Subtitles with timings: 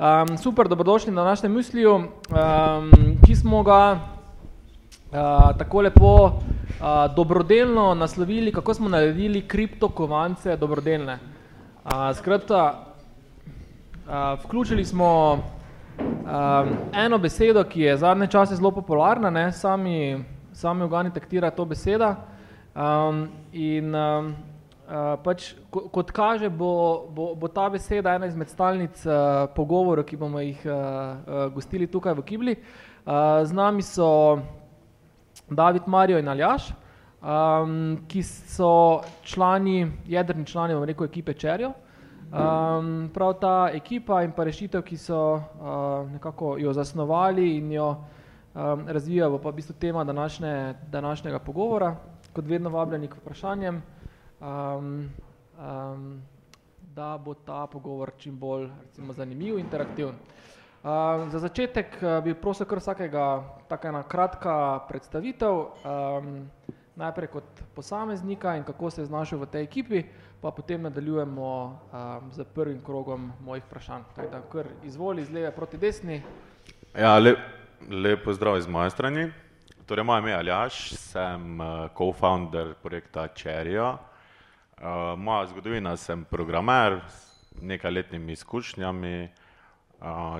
[0.00, 2.06] Um, super, dobrodošli na našem misliju, um,
[3.26, 3.98] ki smo ga uh,
[5.58, 6.32] tako lepo uh,
[7.16, 11.18] dobrodelno naslovili, kako smo naredili kriptokovance dobrodelne.
[11.84, 12.74] Uh, skratka,
[14.06, 19.52] uh, vključili smo um, eno besedo, ki je zadnje čase zelo popularna, ne?
[19.52, 22.16] sami, sami organi taktira to beseda.
[22.74, 24.34] Um, in um,
[24.90, 30.04] uh, pač, ko, kot kaže, bo, bo, bo ta beseda ena izmed stalnic uh, pogovorov,
[30.04, 32.56] ki bomo jih uh, uh, gostili tukaj v Kibli.
[33.06, 34.40] Uh, z nami so
[35.50, 36.72] David, Marijo in Aljaš,
[37.22, 41.72] um, ki so člani, jedrni člani, bomo rekel, ekipe Čerjo.
[42.30, 47.88] Um, prav ta ekipa in pa rešitev, ki so uh, nekako jo zasnovali in jo
[47.90, 51.96] um, razvijajo, bo pa v bistvu tema današnje, današnjega pogovora
[52.32, 53.82] kot vedno vabljeni k vprašanjem,
[54.40, 55.10] um,
[55.58, 56.22] um,
[56.94, 60.14] da bo ta pogovor čim bolj recimo, zanimiv in interaktiven.
[60.14, 65.52] Uh, za začetek uh, bi prosil kar vsakega taka ena kratka predstavitev,
[65.84, 66.48] um,
[66.96, 70.02] najprej kot posameznika in kako se je znašel v tej ekipi,
[70.40, 74.02] pa potem nadaljujemo um, z prvim krogom mojih vprašanj.
[74.16, 76.22] Tako da kar izvoli iz leve proti desni.
[76.96, 77.38] Ja, lep,
[77.90, 79.30] lep pozdrav iz moje strani.
[79.86, 83.76] Torej, moje ime je Aljaš, sem uh, co-founder projekta Cherry.
[84.80, 89.28] Uh, moja zgodovina sem programer s nekaj letnimi izkušnjami,
[90.00, 90.38] uh,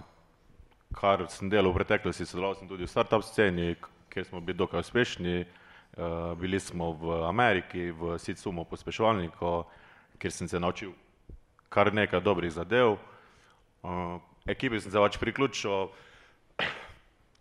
[0.97, 3.75] kar sem delal v preteklosti, sodeloval sem tudi v startup sceni,
[4.09, 5.45] kjer smo bili dokaj uspešni.
[5.45, 9.65] Uh, bili smo v Ameriki, v Sitsumu pospeševalniku,
[10.19, 10.95] kjer sem se naučil
[11.69, 12.97] kar nekaj dobrih zadev.
[13.83, 14.17] Uh,
[14.47, 15.93] ekipi sem se pač priključil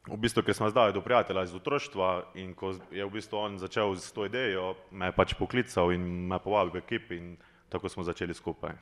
[0.10, 3.58] v bistvu, ker smo zdaj do prijatelja iz otroštva in ko je v bistvu on
[3.62, 7.28] začel z to idejo, me je pač poklical in me povabil v ekipi in
[7.70, 8.74] tako smo začeli skupaj.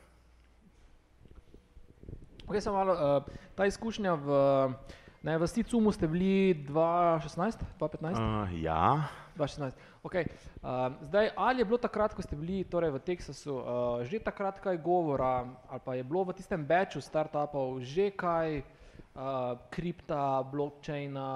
[2.47, 3.23] Okay, malo, uh,
[3.59, 4.27] ta izkušnja v,
[5.19, 8.15] ne, v Sticumu ste bili 2016, 2015?
[8.15, 9.11] Uh, ja.
[9.35, 9.75] 2016.
[10.07, 10.31] Okay.
[10.63, 13.63] Uh, zdaj, ali je bilo takrat, ko ste bili torej, v Teksasu, uh,
[14.07, 18.63] že takrat kaj govora, ali pa je bilo v tistem beču startupov že kaj
[19.17, 21.27] uh, kripta, blockchaina,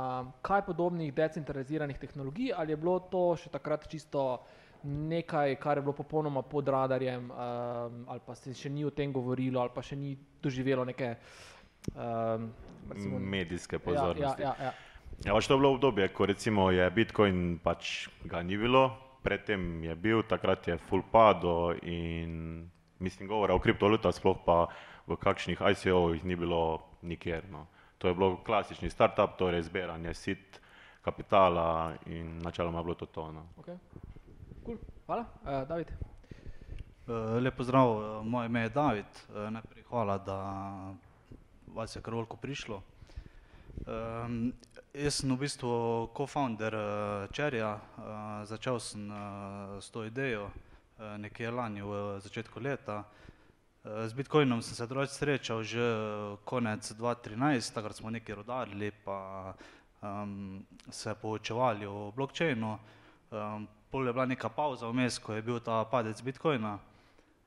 [0.42, 4.42] kaj podobnih decentraliziranih tehnologij, ali je bilo to še takrat čisto
[4.84, 9.14] nekaj, kar je bilo popolnoma pod radarjem, um, ali pa se še ni o tem
[9.14, 11.16] govorilo, ali pa še ni doživelo neke
[11.94, 12.50] um,
[12.90, 14.42] recimo, medijske pozornosti.
[14.42, 14.90] Ja, ja, ja, ja.
[15.22, 18.90] Ja, pač to je bilo obdobje, ko recimo je Bitcoin pač ga ni bilo,
[19.22, 22.66] predtem je bil, takrat je full pado in
[22.98, 24.66] mislim govora o kriptovalutah, sploh pa
[25.06, 27.44] v kakšnih ICO-jih ni bilo nikjer.
[27.52, 27.68] No.
[27.98, 30.60] To je bilo klasični startup, torej zbiranje sit
[31.02, 33.46] kapitala in načeloma je bilo to tono.
[33.58, 33.78] Okay.
[34.66, 34.78] Cool.
[35.06, 35.92] Hvala, uh, David.
[37.08, 39.06] Uh, lep pozdrav, uh, moje ime je David.
[39.30, 40.38] Uh, najprej hvala, da
[41.68, 42.82] vas je kar veliko prišlo.
[43.82, 44.54] Um,
[44.94, 45.72] jaz sem v bistvu
[46.14, 47.74] co-founder uh, Čerja.
[47.76, 48.04] Uh,
[48.46, 53.04] začel sem uh, s to idejo uh, nekje lani v začetku leta.
[53.84, 58.92] Eh, z Bitcoinom sem se drugače srečal že eh, konec 2013, takrat smo nekaj rodarili,
[58.92, 59.54] pa
[60.02, 62.78] um, se poučevali o blockchainu.
[63.32, 66.78] Um, pol je bila neka pauza vmes, ko je bil ta padec Bitcoina.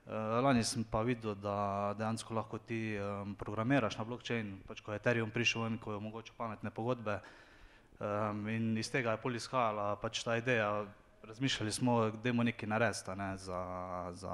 [0.07, 4.93] Uh, lani sem pa videl, da dejansko lahko ti um, programiraš na blockchain, pač ko
[4.93, 7.21] je Ethereum prišel ven, ko je omogočil pametne pogodbe.
[8.03, 10.83] Um, in iz tega je pol izhajala pač ta ideja,
[11.27, 13.61] razmišljali smo, da je nekaj narediti ne, za,
[14.15, 14.33] za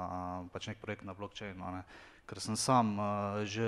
[0.53, 1.71] pač nek projekt na blockchainu.
[1.71, 1.83] Ne.
[2.25, 3.05] Ker sem sam uh,
[3.43, 3.65] že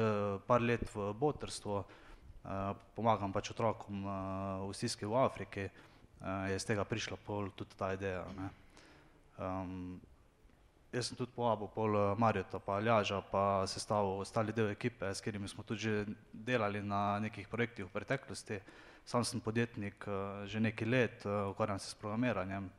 [0.48, 4.14] par let v botrstvu, uh, pomagam pač otrokom uh,
[4.70, 8.24] v stiski v Afriki, uh, je iz tega prišla pol tudi ta ideja.
[9.38, 10.00] Um,
[10.94, 15.50] jaz sem tudi povabil pol Marjota, pa Ljaža, pa sestavil ostali del ekipe, s katerimi
[15.50, 18.62] smo tudi že delali na nekih projektih v preteklosti.
[19.04, 22.72] Sam sem podjetnik uh, že nekaj let, uh, ukvarjam se s programiranjem.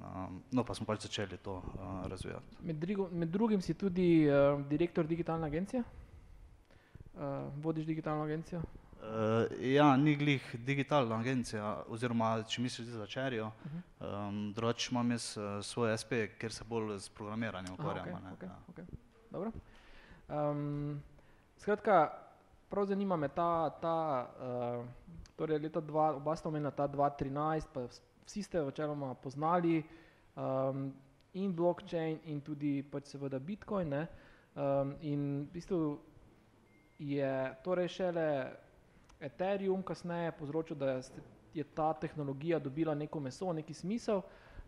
[0.00, 2.56] Um, no, pa smo pač začeli to uh, razvijati.
[2.60, 5.82] Med, drigo, med drugim si tudi uh, direktor digitalne agencije,
[7.14, 7.20] uh,
[7.62, 8.60] vodiš digitalno agencijo.
[9.04, 14.28] Uh, ja, ni glih digitalna agencija, oziroma če misliš za čerijo, uh -huh.
[14.28, 18.06] um, drugače imam jaz uh, svoje SP, kjer se bolj s programiranjem ukvarjam.
[18.06, 18.84] Okay, okay,
[19.32, 19.38] ja.
[19.38, 20.50] okay.
[20.50, 21.02] um,
[21.58, 22.10] skratka,
[22.68, 24.86] prav zanima me ta, ta uh,
[25.36, 27.88] torej leta dva, oba sta omenila ta 2013, pa
[28.26, 29.82] vsi ste večeroma poznali
[30.36, 30.92] um,
[31.32, 33.94] in blockchain, in tudi pač seveda Bitcoin.
[33.94, 35.98] Um, in v bistvu
[36.98, 38.28] je torej šele
[39.20, 41.00] Ethereum kasneje povzročil, da
[41.54, 44.22] je ta tehnologija dobila neko meso, neki smisel.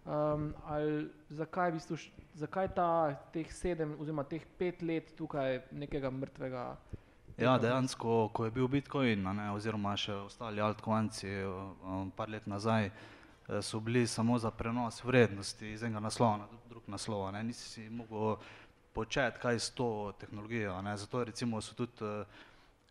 [0.07, 1.97] Um, ali zakaj, v bistvu,
[2.35, 2.91] zakaj ta
[3.33, 6.77] teh sedem oziroma teh pet let tukaj nekega mrtvega
[7.37, 12.87] Ja, dejansko, ko je bil Bitcoin, ne, oziroma še ostali altcoinci, um, par let nazaj,
[12.89, 13.16] eh,
[13.63, 17.33] so bili samo za prenos vrednosti iz enega naslova na drug naslov.
[17.33, 17.43] Ne.
[17.43, 18.37] Nisi si mogel
[18.93, 20.83] početi, kaj s to tehnologijo.
[20.83, 20.97] Ne.
[20.97, 22.27] Zato recimo so tudi uh,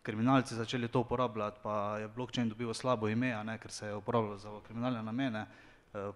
[0.02, 4.38] kriminalci začeli to uporabljati, pa je blockchain dobil slabo ime, ne, ker se je uporabljal
[4.38, 5.46] za kriminalne namene.
[5.94, 6.16] Uh,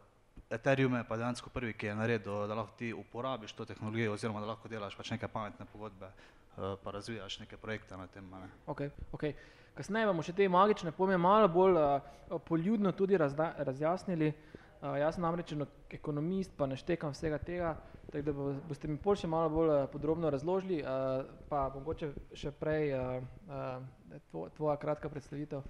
[0.50, 4.40] Ethereum je pa dejansko prvi, ki je naredil, da lahko ti uporabiš to tehnologijo oziroma
[4.40, 6.10] da lahko delaš pač neke pametne pogodbe,
[6.56, 8.30] pa razvijaš neke projekte na tem.
[8.30, 8.50] Ne.
[8.68, 9.34] Okay, okay.
[9.78, 14.34] Kasneje bomo še te magične pojme malo bolj uh, poljudno tudi razda, razjasnili.
[14.80, 15.54] Uh, jaz sem namreč
[15.92, 17.74] ekonomist, pa ne štekam vsega tega,
[18.12, 18.34] tako da
[18.70, 23.18] boste mi pol še malo bolj uh, podrobno razložili, uh, pa mogoče še prej uh,
[23.50, 25.66] uh, tvo, tvoja kratka predstavitev.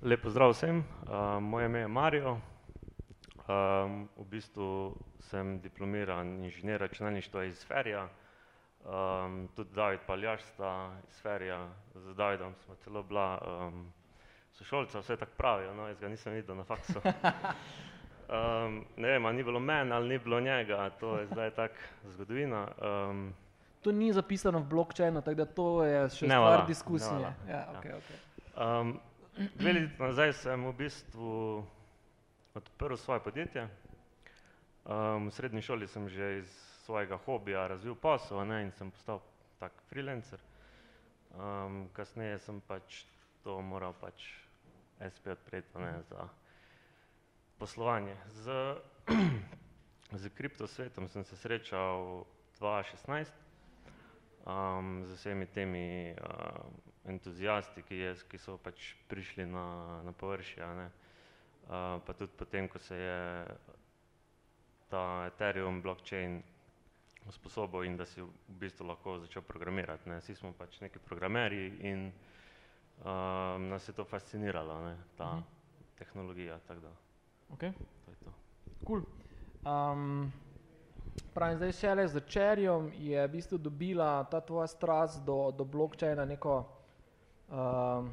[0.00, 2.38] Lepo zdrav vsem, uh, moje ime je Mario,
[3.44, 4.70] um, v bistvu
[5.28, 8.08] sem diplomiran inženir računalništva iz Ferija,
[8.84, 13.92] um, tudi David Paljaš sta iz Ferija, z Davidom smo celo bila um,
[14.52, 17.00] sošolca, vse tako pravijo, no, jaz ga nisem videl na faksu.
[18.28, 21.72] Um, ne vem, ni bilo meni ali ni bilo njega, to je zdaj tak
[22.04, 22.68] zgodovina.
[23.10, 23.34] Um,
[23.82, 27.18] to ni zapisano v blockchainu, tako da to je še ne stvar vala, diskusije.
[27.18, 27.96] Ne ja, okay, ja.
[27.96, 28.18] okay.
[28.80, 29.00] um,
[29.54, 31.64] dve leti nazaj sem v bistvu
[32.54, 33.68] odprl svoje podjetje.
[34.84, 39.20] Um, v srednji šoli sem že iz svojega hobija razvil posel ne, in sem postal
[39.60, 40.40] tak freelancer.
[41.30, 43.04] Um, kasneje sem pač
[43.44, 44.26] to moral pač
[44.98, 46.26] SP odpreti ne, za
[47.62, 48.16] poslovanje.
[48.42, 48.58] Z,
[50.22, 52.26] z kriptosvetom sem se srečal
[52.58, 53.30] 2016
[54.50, 56.66] um, z vsemi temi uh,
[57.06, 60.66] entuzijasti, ki, je, ki so pač prišli na, na površje.
[60.66, 63.20] Uh, pa tudi potem, ko se je
[64.90, 66.42] ta Ethereum blockchain
[67.28, 70.08] usposobil in da si v bistvu lahko začel programirati.
[70.08, 70.20] Ne.
[70.20, 75.42] Vsi smo pač neki programerji in uh, nas je to fasciniralo, ne, ta mhm.
[75.98, 76.60] tehnologija.
[77.50, 77.72] Okay.
[78.04, 78.32] To je to.
[78.86, 79.02] Cool.
[79.66, 80.32] Um,
[81.34, 85.64] pravim, zdaj še le z čerjom je v bistvu dobila ta tvoja strast do, do
[85.64, 86.54] blockchaina neko,
[87.52, 88.06] uh,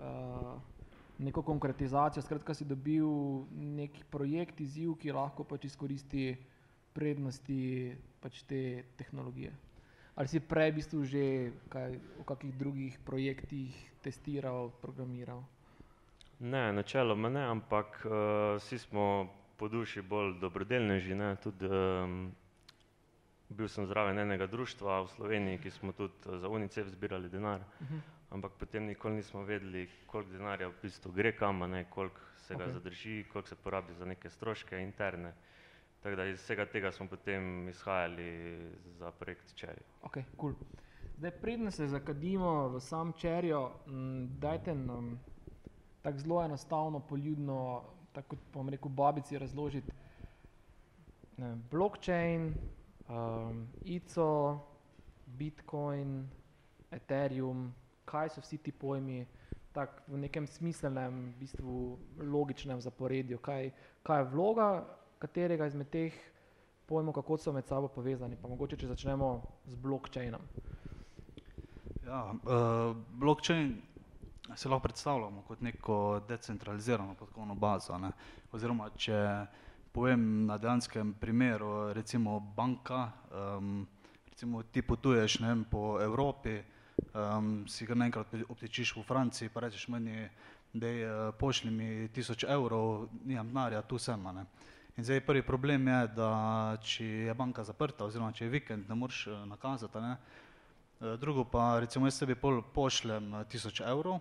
[0.00, 0.54] uh,
[1.18, 3.06] neko konkretizacijo, skratka si dobil
[3.52, 6.32] neki projekt, izziv, ki lahko pač izkoristi
[6.98, 9.54] prednosti pač te tehnologije.
[10.18, 11.24] Ali si prej v bistvu že
[11.70, 13.70] kaj, v kakih drugih projektih
[14.02, 15.46] testiral, programiral?
[16.42, 18.10] Ne, načeloma ne, ampak uh,
[18.58, 21.14] vsi smo po duši bolj dobrodelneži.
[21.14, 21.36] Ne?
[21.42, 22.30] Tudi, um,
[23.48, 27.60] bil sem zraven enega društva v Sloveniji, ki smo tudi eh, za UNICEF zbirali denar,
[27.60, 27.94] uh mhm.
[27.94, 28.34] -huh.
[28.34, 31.84] ampak potem nikoli nismo vedeli, koliko denarja v bistvu gre kam, ne?
[31.90, 32.72] koliko se ga okay.
[32.72, 35.32] zadrži, koliko se porabi za neke stroške interne.
[36.02, 38.58] Tako da iz vsega tega smo potem izhajali
[38.98, 39.82] za projekt Čerjo.
[40.02, 40.54] Okay, cool.
[41.18, 43.70] Zdaj, predne se zakadimo v sam Čerjo,
[44.38, 45.18] dajte nam
[46.02, 49.92] tako zelo enostavno, poljudno, tako kot bom rekel, babici razložiti.
[51.36, 52.54] Ne, blockchain,
[53.08, 54.58] um, ICO,
[55.26, 56.28] Bitcoin,
[56.90, 57.74] Ethereum,
[58.04, 59.26] kaj so vsi ti pojmi,
[59.72, 63.70] tako v nekem smiselnem, v bistvu logičnem zaporedju, kaj,
[64.02, 66.14] kaj je vloga katerega izmed teh
[66.88, 68.36] pojmov, kako so med sabo povezani.
[68.40, 69.28] Pa mogoče, če začnemo
[69.66, 70.40] z blockchainom.
[72.06, 73.74] Ja, uh, blockchain
[74.56, 77.98] se lahko predstavljamo kot neko decentralizirano podkovno bazo.
[77.98, 78.10] Ne?
[78.52, 79.18] Oziroma, če
[79.92, 83.10] povem na dejanskem primeru, recimo banka,
[83.58, 83.86] um,
[84.30, 86.62] recimo ti potuješ ne, po Evropi,
[87.12, 90.28] um, si ga naenkrat obtečiš v Franciji, pa rečeš meni,
[90.72, 94.24] da je uh, pošli mi tisoč evrov, nimam denarja, tu sem.
[94.34, 94.46] Ne?
[94.98, 96.30] In zdaj prvi problem je, da
[96.82, 100.02] če je banka zaprta oziroma če je vikend, ne moreš uh, nakazati.
[100.02, 100.16] Ne?
[100.98, 104.18] Uh, drugo pa, recimo jaz sebi pol pošljem tisoč evrov,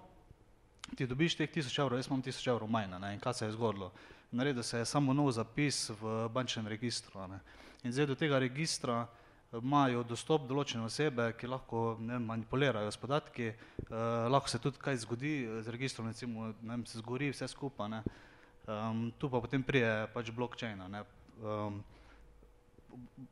[0.94, 2.94] ti dobiš teh tisoč evrov, jaz imam tisoč evrov manj.
[3.02, 3.16] Ne?
[3.18, 3.90] In kaj se je zgodilo?
[4.32, 7.26] Naredil se je samo nov zapis v bančnem registru.
[7.28, 7.40] Ne?
[7.84, 13.02] In zdaj do tega registra eh, imajo dostop določene osebe, ki lahko ne, manipulirajo s
[13.02, 13.94] podatki, eh,
[14.30, 18.02] lahko se tudi kaj zgodi eh, z registrom, recimo vem, se zgori vse skupaj.
[18.68, 20.90] Um, tu pa potem prije pač blockchaina.
[21.40, 21.80] Um,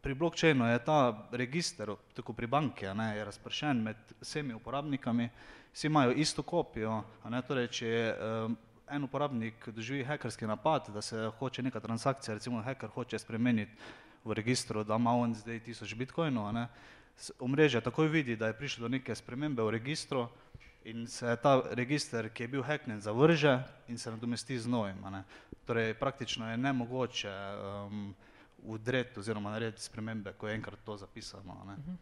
[0.01, 5.29] pri blockchainu je ta register, tako pri banki, ne, je razpršen med vsemi uporabnikami
[5.73, 7.01] vsi imajo isto kopijo.
[7.47, 8.55] Torej, če um,
[8.87, 13.75] en uporabnik doživi hekerski napad, da se hoče neka transakcija, recimo heker hoče spremeniti
[14.23, 16.69] v registru, da ima on zdaj tisoč bitcoinov, ne,
[17.43, 20.29] omrežje takoj vidi, da je prišlo do neke spremembe v registru
[20.85, 25.01] in se ta register, ki je bil hacknen, zavrže in se nadomesti z novim.
[25.65, 28.13] Torej, praktično je nemogoče um,
[28.63, 31.57] udreti oziroma narediti spremembe, ko je enkrat to zapisano.
[31.65, 31.73] Ne.
[31.73, 31.95] Uh -huh.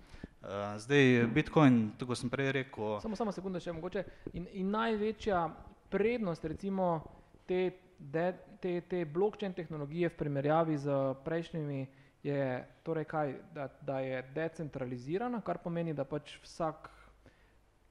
[0.44, 4.04] Uh, zdaj, Bitcoin, tako sem prej rekel, Samo, samo sekunde še mogoče.
[4.34, 5.50] In, in največja
[5.90, 7.04] prednost recimo
[7.46, 11.88] te, de, te, te blockchain tehnologije v primerjavi z prejšnjimi
[12.24, 16.90] je torej kaj, da, da je decentralizirana, kar pomeni, da pač vsak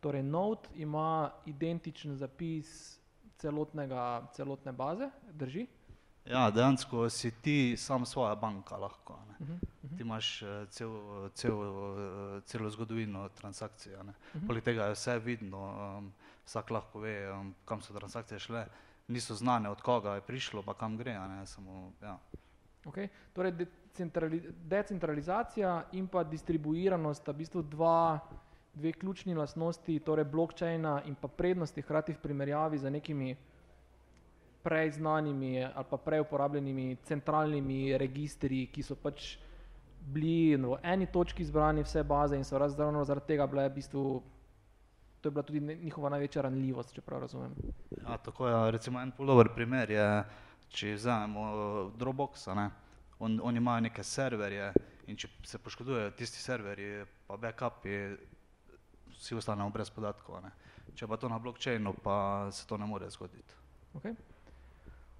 [0.02, 2.98] torej node ima identičen zapis
[3.38, 5.66] celotnega, celotne baze, drži?
[6.24, 9.18] ja, dejansko si ti sam svoja banka lahko.
[9.28, 9.34] Ne.
[9.40, 9.96] Uh -huh.
[9.96, 10.90] Ti imaš eh, cel,
[11.34, 13.94] cel, eh, celo zgodovino transakcij.
[13.94, 14.12] a Ne.
[14.34, 14.46] Mhm.
[14.46, 15.58] Poleg tega je vse vidno,
[15.98, 16.12] um,
[16.44, 18.66] vsak lahko ve, um, kam so transakcije šle.
[19.08, 21.18] Niso znane, od koga je prišlo, pa kam gre.
[21.18, 22.18] Ne, samo, ja.
[22.84, 23.08] Okay.
[23.32, 28.20] Torej, decentrali, decentralizacija in pa distribuiranost sta v bistvu dva,
[28.74, 33.36] dve ključni lastnosti torej blockchaina in pa prednosti hkrati v primerjavi z nekimi
[34.62, 39.36] prej znanimi ali pa prej uporabljenimi centralnimi registri, ki so pač
[40.00, 44.22] bili v eni točki zbrani vse baze in so razdrano zaradi tega bile v bistvu,
[45.20, 47.54] to je bila tudi njihova največja ranljivost, če prav razumem.
[47.90, 50.08] Ja, tako je, recimo en pol dober primer je,
[50.68, 52.70] če vzamemo eh, Dropbox, a ne,
[53.18, 54.72] on, oni imajo neke serverje
[55.06, 57.98] in če se poškodujejo tisti serverji, pa backupi,
[59.22, 60.42] vsi ostanemo brez podatkov.
[60.42, 60.50] Ne.
[60.98, 63.54] Če pa to na blockchainu, pa se to ne more zgoditi.
[63.94, 64.16] Okay.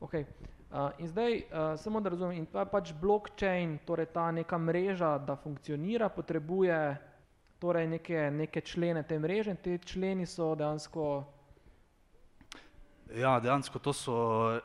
[0.02, 0.26] Okay.
[0.72, 5.18] Uh, in zdaj, uh, samo da razumem, in pa pač blockchain, torej ta neka mreža,
[5.18, 6.78] da funkcionira, potrebuje
[7.62, 11.06] torej neke, neke člene te mreže in te členi so dejansko,
[13.12, 14.14] Ja, dejansko to so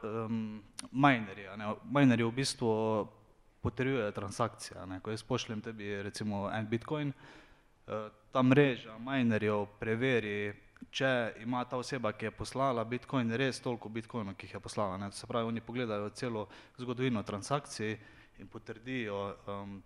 [0.04, 1.48] um, minerji.
[1.48, 1.74] a ne.
[1.84, 3.08] Minerji v bistvu
[3.62, 4.86] potrjujejo transakcije.
[4.86, 5.00] ne.
[5.00, 7.14] Ko jaz pošljem tebi recimo en bitcoin,
[7.88, 10.54] eh, ta mreža minerjev preveri,
[10.94, 11.08] če
[11.42, 15.00] ima ta oseba, ki je poslala bitcoin, res toliko bitcoinov, ki jih je poslala.
[15.02, 15.10] Ne.
[15.10, 16.44] To se pravi, oni pogledajo celo
[16.78, 17.96] zgodovino transakcij
[18.38, 19.80] in potrdijo um,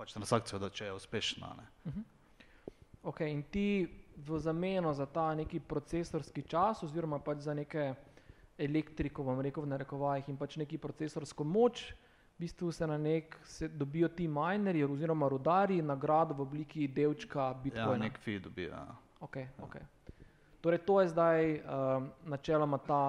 [0.00, 1.50] pač transakcijo, da če je uspešna.
[1.58, 1.92] Ne.
[3.02, 3.66] ok, in ti
[4.16, 7.90] v zameno za ta neki procesorski čas oziroma pač za neke
[8.56, 11.90] elektriko, bom rekel v narekovajih in pač neki procesorsko moč,
[12.40, 17.40] v bistvu se na nek, se dobijo ti minerji oziroma rudari nagrado v obliki delčka
[17.42, 17.96] Ja, bitcoina.
[17.98, 18.70] nek fi dobijo.
[18.70, 18.86] Ja.
[19.20, 19.82] Okay, okay.
[20.60, 23.02] Torej, to je zdaj um, načeloma ta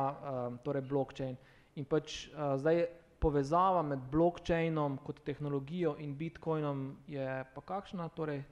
[0.48, 1.38] um, torej blockchain.
[1.76, 2.86] In pač uh, zdaj
[3.20, 7.24] povezava med blockchainom kot tehnologijo in bitcoinom je
[7.56, 8.10] pa kakšna?
[8.10, 8.44] Torej,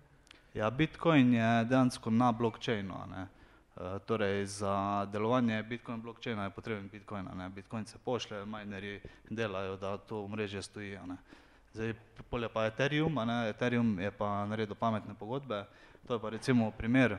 [0.54, 2.94] Ja, Bitcoin je dejansko na blockchainu.
[3.10, 3.28] ne.
[3.80, 7.28] E, torej, za delovanje Bitcoin blockchaina je potreben Bitcoin.
[7.34, 7.50] ne.
[7.50, 10.98] Bitcoin se pošlje, minerji delajo, da to mreže stoji.
[11.08, 11.18] ne.
[11.74, 11.94] Zdaj,
[12.30, 13.50] polje pa Ethereum, a ne.
[13.50, 15.66] Ethereum je pa naredil pametne pogodbe.
[16.08, 17.18] To je pa recimo primer,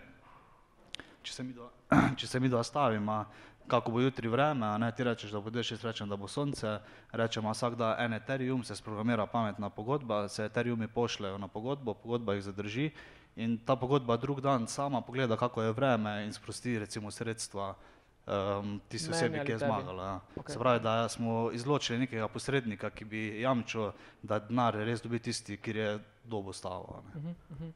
[1.23, 1.71] če se mi dva,
[2.19, 3.25] če se mi dva stavima,
[3.67, 6.29] kako bo jutri vreme, a ne, ti rečeš, da bo dež, jaz rečem, da bo
[6.29, 6.81] sonce,
[7.13, 12.35] rečemo vsak da en Ethereum, se sprogramira pametna pogodba, se Ethereumi pošljejo na pogodbo, pogodba
[12.35, 12.91] jih zadrži
[13.37, 17.75] in ta pogodba drug dan sama pogleda, kako je vreme in sprosti recimo sredstva
[18.27, 20.05] um, tisti Meni osebi, ki je zmagala.
[20.05, 20.21] Ja.
[20.37, 20.53] Okej.
[20.53, 25.57] Se pravi, da smo izločili nekega posrednika, ki bi jamčil, da denar res dobi tisti,
[25.57, 27.03] ki je dobo stavo.
[27.15, 27.73] a Ne.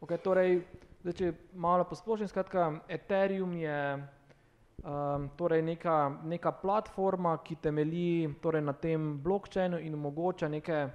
[0.00, 0.60] okay, torej,
[1.02, 8.62] zdaj, če malo posplošim, skratka, Ethereum je um, torej neka, neka platforma, ki temelji torej
[8.62, 10.88] na tem blockchainu in omogoča neke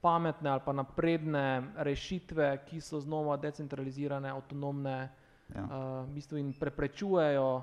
[0.00, 1.44] pametne ali pa napredne
[1.76, 5.10] rešitve, ki so znova decentralizirane, avtonomne,
[5.50, 5.62] Ja.
[5.64, 5.70] uh,
[6.06, 7.62] v bistvu in preprečujejo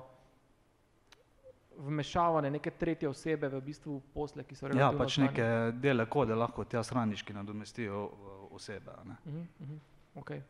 [1.78, 5.46] vmešavanje neke tretje osebe v bistvu posle, ki so Ja, relativno pač neke
[5.80, 8.10] dele kode lahko tja straniški nadomestijo uh,
[8.52, 8.90] osebe.
[8.90, 9.16] a Ne.
[9.26, 9.78] Mhm, mhm,
[10.14, 10.42] okay.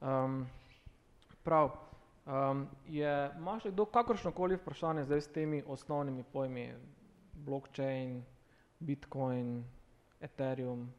[0.00, 0.46] um,
[1.42, 1.70] prav.
[2.26, 6.74] Um, je, imaš kdo kakršno koli vprašanje zdaj s temi osnovnimi pojmi?
[7.34, 8.24] Blockchain,
[8.80, 9.64] Bitcoin,
[10.20, 10.92] Ethereum.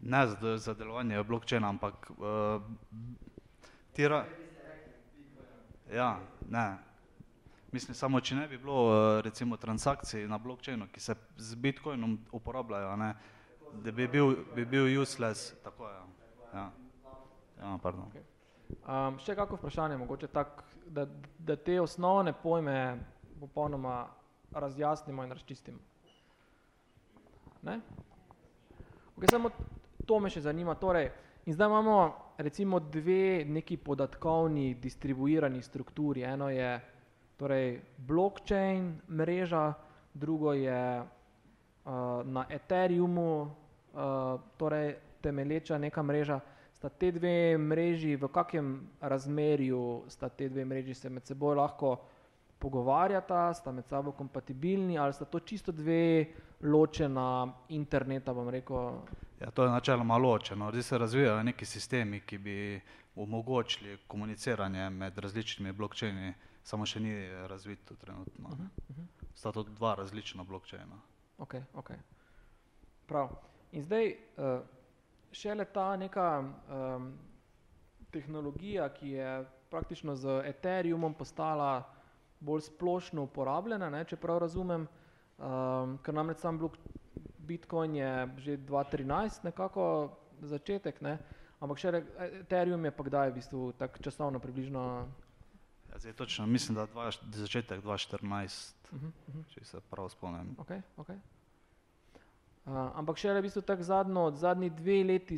[0.00, 2.62] Ne za, za delovanje blockchaina, ampak uh,
[3.92, 4.26] tira.
[5.92, 6.20] Ja,
[6.50, 6.76] ne.
[7.72, 12.18] Mislim, samo če ne bi bilo uh, recimo transakcij na blockchainu, ki se z bitcoinom
[12.32, 13.14] uporabljajo, ne,
[13.82, 15.96] da bi bil, bi bil useless, tako je.
[16.54, 16.70] Ja,
[17.62, 18.12] ja pardon.
[18.12, 18.33] Okay.
[18.84, 21.06] Um, še kako vprašanje, mogoče tak, da,
[21.38, 22.98] da te osnovne pojme
[23.40, 24.06] popolnoma
[24.52, 25.78] razjasnimo in razčistimo.
[27.62, 27.80] Ne?
[29.16, 29.50] Okay, samo
[30.06, 30.74] to me še zanima.
[30.74, 31.08] Torej,
[31.46, 31.98] in zdaj imamo
[32.38, 36.22] recimo dve neki podatkovni distribuirani strukturi.
[36.22, 36.80] Eno je
[37.36, 39.72] torej blockchain mreža,
[40.14, 41.92] drugo je uh,
[42.24, 46.40] na Ethereumu, uh, torej temelječa neka mreža.
[46.84, 48.66] Sta te dve mreži, v kakem
[49.00, 51.94] razmerju sta te dve mreži se med seboj lahko
[52.60, 56.26] pogovarjata, sta med sabo kompatibilni ali sta to čisto dve
[56.60, 59.00] ločena interneta, bom rekel.
[59.40, 60.68] Ja, to je načeloma ločeno.
[60.70, 62.80] Zdaj se razvijajo neki sistemi, ki bi
[63.16, 67.16] omogočili komuniciranje med različnimi blokčini, samo še ni
[67.48, 68.48] razvito trenutno.
[68.48, 69.06] Uh -huh.
[69.34, 71.00] Sta to dva različna blokčina.
[71.38, 71.90] Ok, ok.
[73.06, 73.28] Prav.
[73.72, 74.60] In zdaj uh,
[75.34, 77.12] šele ta neka um,
[78.10, 81.82] tehnologija, ki je praktično z Ethereumom postala
[82.40, 84.86] bolj splošno uporabljena, ne, če prav razumem,
[85.38, 86.78] um, ker namreč sam blok
[87.44, 89.86] Bitcoin je že 2013 nekako
[90.40, 91.18] začetek, ne,
[91.60, 91.92] ampak še
[92.44, 94.84] Ethereum je pa kdaj v bistvu tako časovno približno
[95.94, 99.44] Ja, zdaj točno, mislim, da dva, začetek 2014, uh -huh, uh -huh.
[99.54, 100.56] če se prav spomnim.
[100.58, 101.18] Okay, okay.
[102.64, 105.36] Uh, ampak še v bistvu tako zadnjo, zadnji dve leti,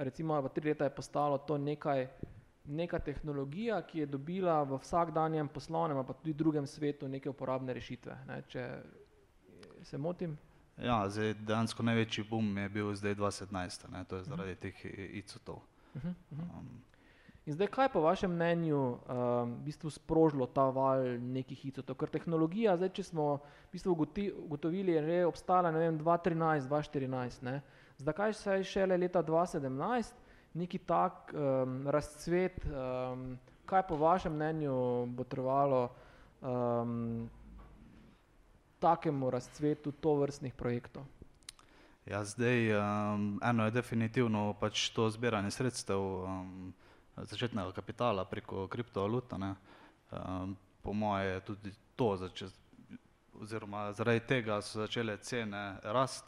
[0.00, 2.06] recimo pa tri leta je postalo to nekaj,
[2.64, 8.16] neka tehnologija, ki je dobila v vsakdanjem poslovnem, pa tudi drugem svetu neke uporabne rešitve.
[8.28, 8.40] Ne?
[8.48, 8.64] Če
[9.84, 10.38] se motim.
[10.80, 14.04] Ja, zdaj dejansko največji boom je bil zdaj 2017, ne?
[14.08, 14.62] to je zaradi uh -huh.
[14.62, 14.84] teh
[15.20, 15.60] ICO-tov.
[15.94, 16.58] Uh -huh, uh -huh.
[16.58, 16.82] um,
[17.44, 18.98] In zdaj, kaj po vašem mnenju um,
[19.60, 21.84] v bistvu sprožilo ta val nekih hitov?
[22.00, 23.92] Ker tehnologija, zdaj, če smo v bistvu
[24.48, 27.60] ugotovili, je že obstala, vem, 2013, 2014, ne?
[28.00, 30.24] zdaj se je šele leta 2017
[30.54, 35.88] neki tak um, razcvet, um, kaj po vašem mnenju bo trvalo
[36.40, 37.30] um,
[38.78, 41.02] takemu razcvetu to vrstnih projektov?
[42.06, 46.72] Ja, zdaj, um, eno je definitivno pač to zbiranje sredstev, um,
[47.16, 49.38] začetnega kapitala preko kriptovaluta.
[49.38, 49.54] Ne.
[50.10, 52.46] Um, po moje je tudi to, zače,
[53.40, 56.24] oziroma zaradi tega so začele cene rast,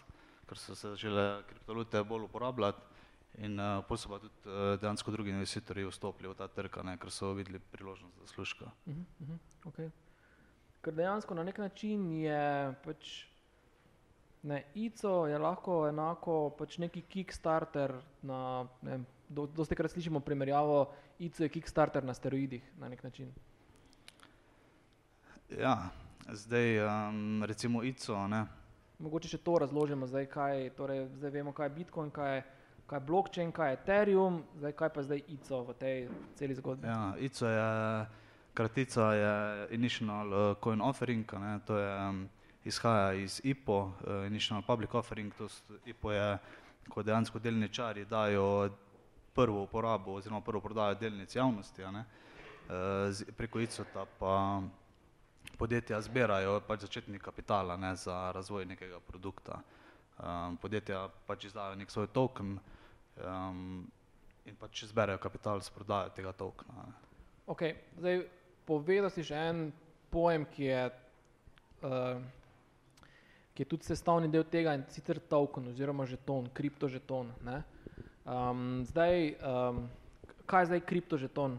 [0.46, 2.94] ker so se začele kriptovalute bolj uporabljati
[3.38, 6.96] in uh, potem so pa tudi uh, dejansko drugi investitorji vstopili v ta trg, ne,
[6.96, 8.70] ker so videli priložnost za služka.
[8.86, 9.38] Uh -huh, uh -huh,
[9.70, 9.90] okay.
[10.80, 13.26] Ker dejansko na nek način je pač
[14.42, 20.20] ne, ICO je lahko enako pač neki kickstarter na ne vem, do, dosti krat slišimo
[20.20, 23.32] primerjavo ICO je Kickstarter na steroidih na nek način.
[25.50, 25.88] Ja,
[26.32, 28.46] zdaj um, recimo ICO, ne.
[28.98, 32.44] Mogoče še to razložimo zdaj, kaj, torej zdaj vemo, kaj je Bitcoin, kaj je,
[32.86, 35.98] kaj je blockchain, kaj je Ethereum, zdaj kaj pa zdaj ICO v tej
[36.38, 36.88] celi zgodbi.
[36.88, 37.66] Ja, ICO je,
[38.56, 39.34] kratica je
[39.76, 42.24] Initial uh, Coin Offering, ne, to je, um,
[42.64, 45.48] izhaja iz IPO, uh, Initial Public Offering, to
[45.86, 46.38] IPO je,
[46.88, 48.70] ko dejansko delničari dajo
[49.36, 52.04] prvo uporabo oziroma prvo prodajo delnic javnosti, ne,
[52.70, 54.34] eh, preko ICOTA pa
[55.58, 59.60] podjetja zbirajo pač začetni kapital ne, za razvoj nekega produkta.
[60.16, 63.84] Um, podjetja pač izdajo nek svoj token um,
[64.48, 66.86] in pač zberajo kapital s prodajo tega tokena.
[67.46, 67.62] Ok,
[68.00, 68.22] zdaj
[68.64, 69.60] povedal si še en
[70.10, 70.82] pojem, ki je,
[71.84, 72.22] uh,
[73.52, 77.34] ki je tudi sestavni del tega in sicer token oziroma žeton, kriptožeton.
[77.44, 77.60] Ne?
[78.26, 79.88] Um, zdaj, um,
[80.46, 81.58] kaj je zdaj kriptožeton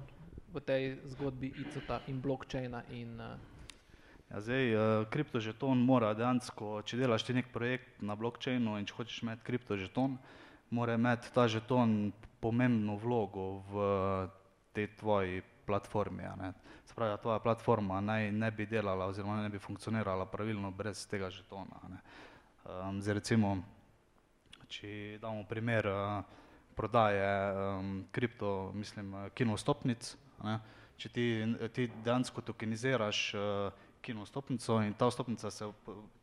[0.52, 2.84] v tej zgodbi ICT in blockchaina?
[2.92, 3.40] In, uh,
[4.28, 8.98] ja, zdaj, uh, kriptožeton mora dejansko, če delaš ti nek projekt na blockchainu in če
[8.98, 10.18] hočeš imeti kriptožeton,
[10.76, 12.12] mora imeti ta žeton
[12.44, 13.86] pomembno vlogo v
[14.76, 16.28] tej tvoji platformi.
[16.84, 21.08] Se pravi, da tvoja platforma naj ne bi delala oziroma ne bi funkcionirala pravilno brez
[21.08, 21.80] tega žetona.
[22.68, 23.56] Um, zdaj, recimo,
[24.68, 26.44] če damo primer, uh,
[26.78, 30.14] prodaje um, kripto, mislim, kino stopnic.
[30.44, 30.60] Ne?
[30.98, 31.26] Če ti,
[31.74, 35.66] ti dejansko tokeniziraš uh, kino stopnico in ta stopnica se,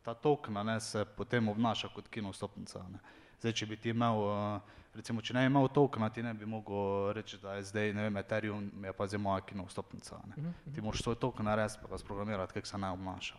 [0.03, 2.83] ta token ne, se potem obnaša kot kino stopnica.
[2.91, 2.99] Ne?
[3.39, 6.47] Zdaj, če bi ti imel, uh, recimo, če ne bi imel tokena, ti ne bi
[6.49, 10.21] mogel reči, da je zdaj, ne vem, Ethereum je pa zdaj moja kino stopnica.
[10.31, 10.37] Ne?
[10.37, 10.75] Uh -huh.
[10.75, 13.35] Ti moraš svoj token narediti pa ga sprogramirati, kako se naj obnaša.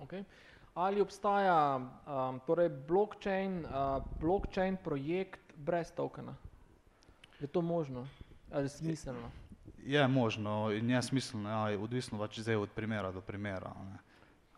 [0.00, 0.24] Okay.
[0.74, 6.34] Ali obstaja um, torej blockchain, uh, blockchain projekt brez tokena?
[7.40, 8.08] Je to možno?
[8.52, 9.30] Ali smiselno?
[9.84, 13.72] Je možno in je smiselno, ja, odvisno pač zdaj od primera do primera.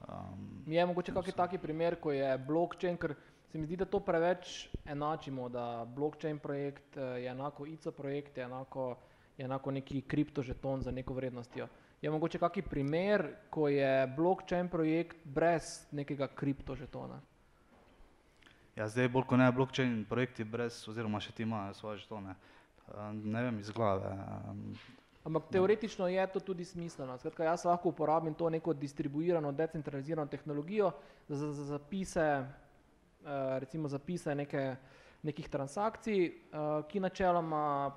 [0.09, 3.15] Um, je mogoče kakšen taki primer, ko je blockchain, ker
[3.51, 8.37] se mi zdi, da to preveč enačimo, da blockchain projekt eh, je enako ICO projekt,
[8.37, 8.97] je enako,
[9.39, 11.69] je enako neki kriptožeton za neko vrednostjo.
[12.03, 17.21] Je mogoče kakšen primer, ko je blockchain projekt brez nekega kriptožetona?
[18.77, 22.31] Ja, zdaj bolj kot ne blockchain projekti brez, oziroma še ti imajo svoje žetone.
[22.31, 22.58] Uh,
[23.13, 24.17] ne vem iz glave.
[25.25, 27.19] Ampak teoretično je to tudi smiselno.
[27.19, 30.93] Skratka, jaz lahko uporabim to neko distribuirano, decentralizirano tehnologijo
[31.29, 34.77] za, za zapise, eh, recimo zapise neke,
[35.23, 36.33] nekih transakcij, eh,
[36.89, 37.93] ki načeloma.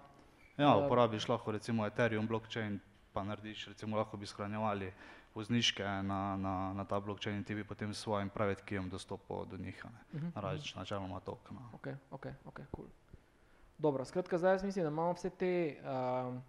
[0.57, 2.79] Ja, eh, uporabiš lahko recimo Ethereum blockchain
[3.13, 4.91] pa narediš, recimo lahko bi shranjevali
[5.35, 9.45] vozniške na, na, na ta blockchain in ti bi potem s svojim private keyom dostopal
[9.45, 11.57] do njih, ne, na različna načeloma token.
[11.73, 12.87] Ok, ok, ok, cool.
[13.81, 16.41] Dobro, skratka, zdaj mislim, da imamo vse te um,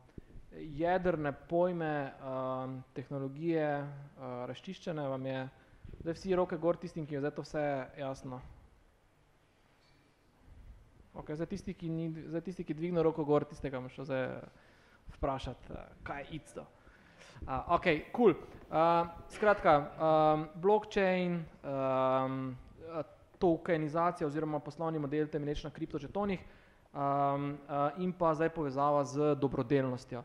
[0.53, 3.87] jedrne pojme um, tehnologije uh,
[4.21, 5.49] razčiščene, vam je
[6.01, 7.65] zdaj vsi roke gor tistim, ki je zdaj to vse
[7.99, 8.43] jasno.
[11.15, 14.29] Ok, zdaj tisti, ki, ni, zdaj tisti, ki dvigne roko gor, tistega moš zdaj
[15.17, 16.69] vprašati, uh, kaj je isto.
[17.47, 18.37] Uh, ok, cool.
[18.69, 22.51] Uh, skratka, um, blockchain, um,
[23.39, 26.45] tokenizacija oziroma poslovni model temelječ na kriptožetonih
[26.93, 30.23] um, uh, in pa zdaj povezava z dobrodelnostjo.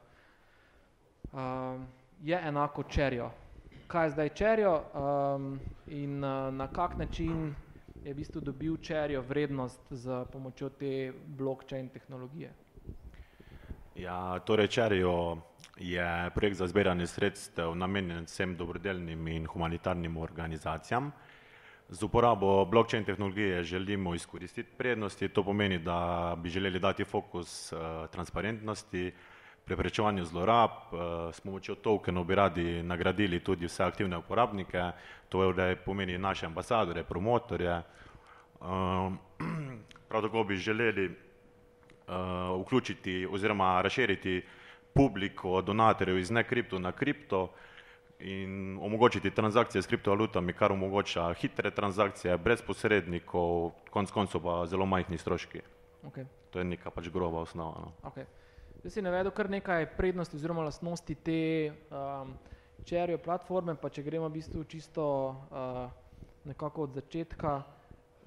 [1.33, 1.87] Um,
[2.23, 3.31] je enako čerjo.
[3.87, 7.55] Kaj je zdaj čerjo um, in uh, na kak način
[8.03, 12.53] je v bistvu dobil čerjo vrednost z pomočjo te blockchain tehnologije?
[13.97, 15.37] Ja, torej Čerijo
[15.77, 21.11] je projekt za zbiranje sredstev namenjen vsem dobrodelnim in humanitarnim organizacijam.
[21.89, 27.79] Z uporabo blockchain tehnologije želimo izkoristiti prednosti, to pomeni, da bi želeli dati fokus uh,
[28.11, 29.11] transparentnosti,
[29.65, 30.99] preprečevanju zlorab, uh,
[31.33, 34.91] s pomočjo tokenov bi radi nagradili tudi vse aktivne uporabnike,
[35.29, 37.81] to je, pomeni naše ambasadore, promotorje.
[38.59, 38.67] Uh,
[40.09, 44.41] prav tako bi želeli uh, vključiti oziroma razširiti
[44.93, 47.53] publiko donatorjev iz ne kripto na kripto
[48.19, 54.85] in omogočiti transakcije s kriptovalutami, kar omogoča hitre transakcije, brez posrednikov, konc koncev pa zelo
[54.85, 55.61] majhni stroški.
[56.07, 56.25] Okay.
[56.51, 57.79] To je neka pač groba osnova.
[57.79, 57.91] No.
[58.09, 58.25] Okay.
[58.79, 62.33] Zdaj si navedel kar nekaj prednosti oziroma lastnosti te um,
[62.85, 65.89] čerijo platforme, pa če gremo v bistvu čisto uh,
[66.45, 67.63] nekako od začetka,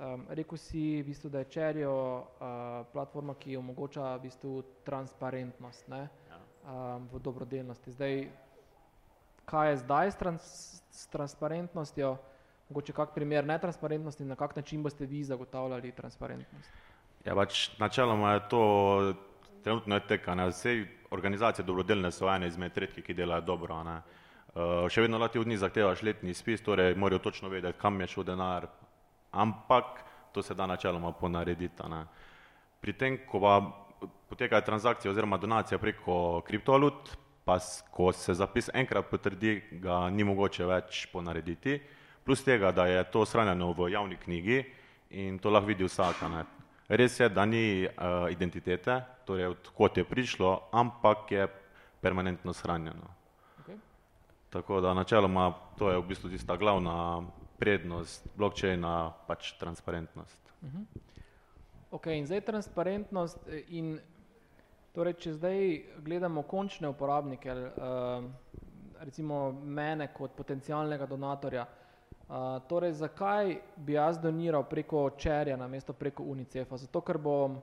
[0.00, 5.88] Um, rekel si, v bistvu, da je Čerijo uh, platforma, ki omogoča v bistvu transparentnost
[5.92, 6.09] ne,
[6.64, 7.92] um, v dobrodelnosti.
[7.92, 8.14] Zdaj,
[9.50, 10.44] kaj je zdaj s, trans,
[10.90, 12.14] s transparentnostjo,
[12.68, 16.70] mogoče kak primer netransparentnosti, na kak način boste vi zagotavljali transparentnost?
[17.24, 18.62] Ja, pač načeloma je to
[19.62, 24.00] trenutno je teka, ne, vse organizacije dobrodelne so ene izmed redkih, ki delajo dobro, ne.
[24.50, 28.08] Uh, še vedno lahko od njih zahtevaš letni spis, torej morajo točno vedeti, kam je
[28.10, 28.66] šel denar,
[29.30, 31.88] ampak to se da načeloma ponarediti.
[31.90, 32.04] Ne.
[32.80, 33.54] Pri tem, ko pa
[34.30, 37.12] potekajo transakcije oziroma donacije preko kriptovalut,
[37.44, 37.59] pa
[37.90, 41.81] ko se zapis enkrat potrdi, ga ni mogoče več ponarediti,
[42.24, 44.64] plus tega, da je to shranjeno v javni knjigi
[45.11, 46.29] in to lahko vidi vsaka.
[46.29, 46.44] Ne.
[46.88, 51.46] Res je, da ni uh, identitete, torej odkot je prišlo, ampak je
[52.03, 53.11] permanentno shranjeno.
[53.62, 53.79] Okay.
[54.50, 57.22] Tako da načeloma to je v bistvu tista glavna
[57.59, 60.53] prednost blockchaina pač transparentnost.
[60.62, 60.83] Uh mhm.
[60.83, 61.00] -huh.
[61.90, 63.98] Ok, in zdaj transparentnost eh, in
[64.92, 65.61] torej, če zdaj
[66.05, 68.24] gledamo končne uporabnike, uh,
[69.00, 75.92] recimo mene kot potencialnega donatorja, uh, torej zakaj bi jaz doniral preko Čerja na mesto
[75.92, 76.76] preko UNICEF-a?
[76.76, 77.61] Zato, ker bom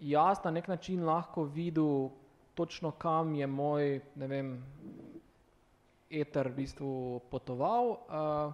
[0.00, 2.08] jaz na nek način lahko videl
[2.54, 4.56] točno kam je moj, ne vem,
[6.10, 8.52] eter v bistvu potoval, uh,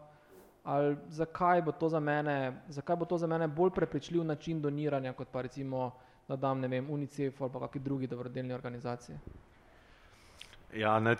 [0.66, 5.12] ali zakaj bo to za mene, zakaj bo to za mene bolj prepričljiv način doniranja,
[5.12, 5.90] kot pa recimo,
[6.28, 9.16] da dam, ne vem, UNICEF ali pa kakšni drugi dobrodelni organizaciji.
[10.74, 11.14] Ja, ne,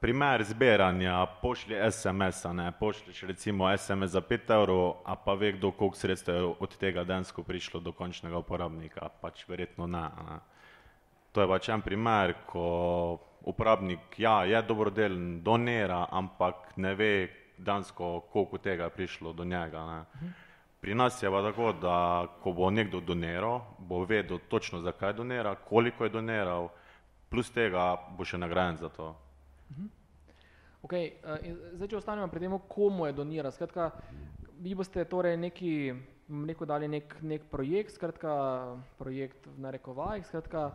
[0.00, 5.72] primer zbiranja, pošlji SMS, ne, pošljiš recimo SMS za 5 evrov, a pa ve kdo,
[5.72, 10.02] koliko sredstev je od tega densko prišlo do končnega uporabnika, pač verjetno ne.
[10.28, 10.38] ne.
[11.32, 18.20] To je pač en primer, ko uporabnik, ja, je dobrodelen, donira, ampak ne ve, dansko,
[18.32, 19.84] koliko tega je prišlo do njega.
[19.86, 20.32] Ne.
[20.80, 25.54] Pri nas je pa tako, da ko bo nekdo doniral, bo vedel točno, zakaj donira,
[25.54, 26.68] koliko je doniral,
[27.28, 29.10] plus tega bo še nagrajen za to.
[30.82, 31.12] Okay,
[31.76, 33.90] zdaj, če ostanemo pri tem, komu je doniral, skratka,
[34.64, 35.74] vi boste torej neki,
[36.48, 38.32] neko dali nek, nek projekt, skratka,
[38.98, 40.70] projekt v narekovajih, skratka,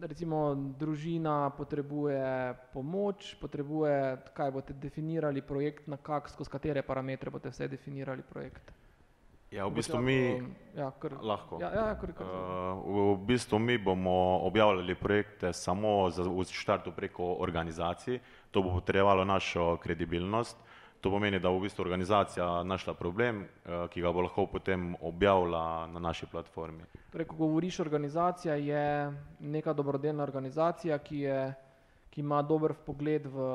[0.00, 7.50] recimo družina potrebuje pomoč, potrebuje, kaj boste definirali projekt, na kak, skozi katere parametre boste
[7.50, 8.72] vse definirali projekt?
[9.54, 10.18] Ja, v bistvu mi
[10.74, 11.60] ja, kar, lahko.
[11.62, 12.26] Ja, ja, kar, kar.
[12.26, 18.18] Uh, v bistvu mi bomo objavljali projekte samo za, v štartu preko organizacij,
[18.50, 20.58] to bo potrebovalo našo kredibilnost.
[21.04, 24.94] To pomeni, da bo v bistvu organizacija našla problem, uh, ki ga bo lahko potem
[25.04, 26.86] objavila na naši platformi.
[27.12, 31.42] Torej, ko govoriš organizacija, je neka dobrodelna organizacija, ki, je,
[32.08, 33.50] ki ima dober pogled v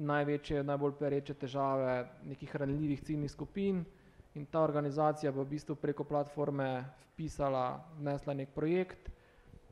[0.00, 1.92] največje, najbolj pereče težave
[2.32, 3.84] nekih ranljivih ciljnih skupin
[4.34, 6.70] in ta organizacija bo v bistvu preko platforme
[7.10, 9.12] vpisala, vnesla nek projekt,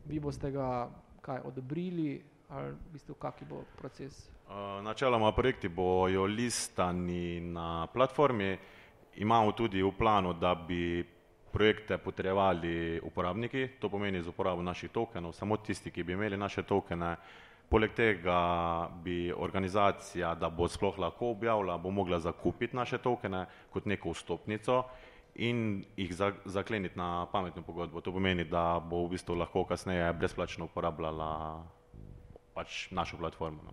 [0.05, 0.91] vi boste ga
[1.25, 4.29] kaj odobrili, ali v bistvu kaki bo proces?
[4.49, 8.59] Uh, načeloma projekti bojo listani na platformi,
[9.17, 11.05] imamo tudi v planu, da bi
[11.53, 16.63] projekte potrjevali uporabniki, to pomeni z uporabo naših tokenov, samo tisti, ki bi imeli naše
[16.63, 17.17] tokene.
[17.69, 23.85] Poleg tega bi organizacija, da bo sploh lahko objavila, bo mogla zakupiti naše tokene kot
[23.85, 24.85] neko vstopnico
[25.35, 28.01] in jih zakleniti na pametno pogodbo.
[28.01, 31.29] To pomeni, da bo v bistvu lahko kasneje brezplačno uporabljala
[32.59, 33.63] pač našo platformo.
[33.63, 33.73] No.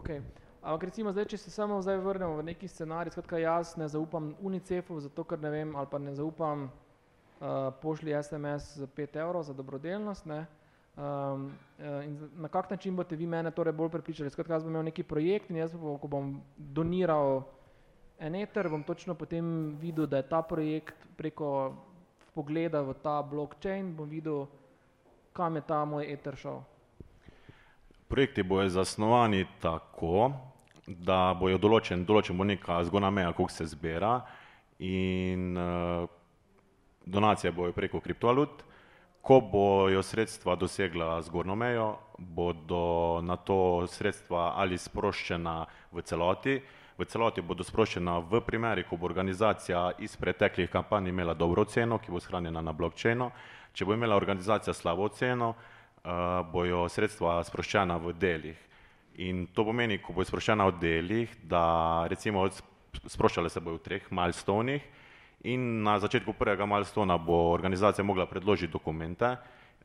[0.00, 0.24] Okay.
[0.60, 4.34] Ampak recimo zdaj, če se samo zdaj vrnemo v neki scenarij, skratka jaz ne zaupam
[4.44, 9.44] UNICEF-u, zato ker ne vem, ali pa ne zaupam uh, pošli SMS za 5 evrov
[9.48, 10.44] za dobrodelnost, ne,
[11.00, 11.48] um,
[11.80, 15.02] in na kak način boste vi mene torej bolj prepričali, skratka jaz bom imel neki
[15.02, 17.42] projekt in jaz bom, ko bom doniral
[18.20, 21.72] en eter, bom točno potem videl, da je ta projekt preko
[22.36, 24.44] pogleda v ta blockchain, bom videl,
[25.32, 26.60] kam je ta moj eter šel.
[28.10, 30.32] Projekti bojo zasnovani tako,
[30.86, 34.16] da bojo določen, določen bo neka zgornja meja, koliko se zbira
[34.82, 36.08] in uh,
[37.06, 38.64] donacije bojo preko kriptovalut.
[39.22, 45.54] Ko bojo sredstva dosegla zgornjo mejo, bodo na to sredstva ali sproščena
[45.94, 46.58] v celoti,
[46.98, 52.02] v celoti bodo sproščena v primeri, ko bo organizacija iz preteklih kampanj imela dobro oceno,
[52.02, 53.30] ki bo shranjena na blockchainu.
[53.70, 55.79] Če bo imela organizacija slabo oceno, uh,
[56.52, 58.58] bojo sredstva sproščena v delih.
[59.20, 62.46] In to pomeni, ko bo sproščena v delih, da recimo
[63.06, 64.82] sproščale se bojo v treh milestonih
[65.44, 69.36] in na začetku prvega milestona bo organizacija mogla predložiti dokumente,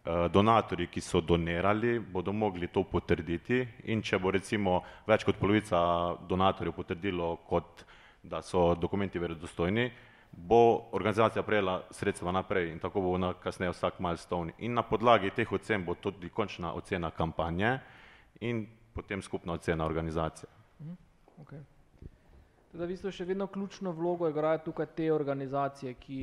[0.06, 5.80] donatorji, ki so donirali, bodo mogli to potrditi in če bo recimo več kot polovica
[6.30, 7.86] donatorjev potrdilo, kot
[8.22, 9.90] da so dokumenti verodostojni,
[10.38, 14.54] bo organizacija prejela sredstva naprej in tako bo na kasneje vsak milestone.
[14.58, 17.80] In na podlagi teh ocen bo tudi končna ocena kampanje
[18.42, 20.50] in potem skupna ocena organizacije.
[21.42, 21.60] Okay.
[22.76, 26.22] Da, v bistvu še vedno ključno vlogo igrajo tukaj te organizacije, ki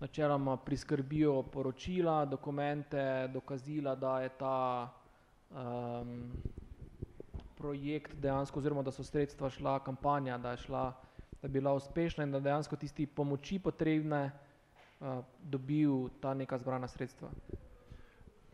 [0.00, 4.56] načeloma priskrbijo poročila, dokumente, dokazila, da je ta
[5.50, 6.32] um,
[7.56, 10.84] projekt dejansko, oziroma da so sredstva šla, kampanja, da je šla,
[11.42, 14.30] da je bila uspešna in da dejansko tisti pomoči potrebne
[15.00, 17.28] uh, dobil ta neka zbrana sredstva.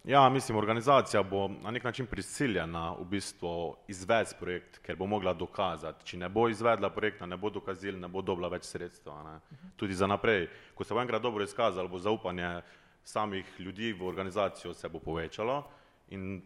[0.07, 5.33] Ja, mislim, organizacija bo na nek način prisiljena v bistvu izvesti projekt, ker bo mogla
[5.35, 6.05] dokazati.
[6.07, 9.17] Če ne bo izvedla projekta, ne bo dokazila, ne bo dobila več sredstva.
[9.27, 9.59] Ne.
[9.77, 12.61] Tudi za naprej, ko se bo enkrat dobro izkazalo, bo zaupanje
[13.03, 15.65] samih ljudi v organizacijo se bo povečalo
[16.09, 16.43] in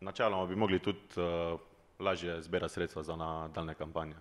[0.00, 1.60] načeloma bi mogli tudi uh,
[1.98, 4.16] lažje zbirati sredstva za nadaljne kampanje.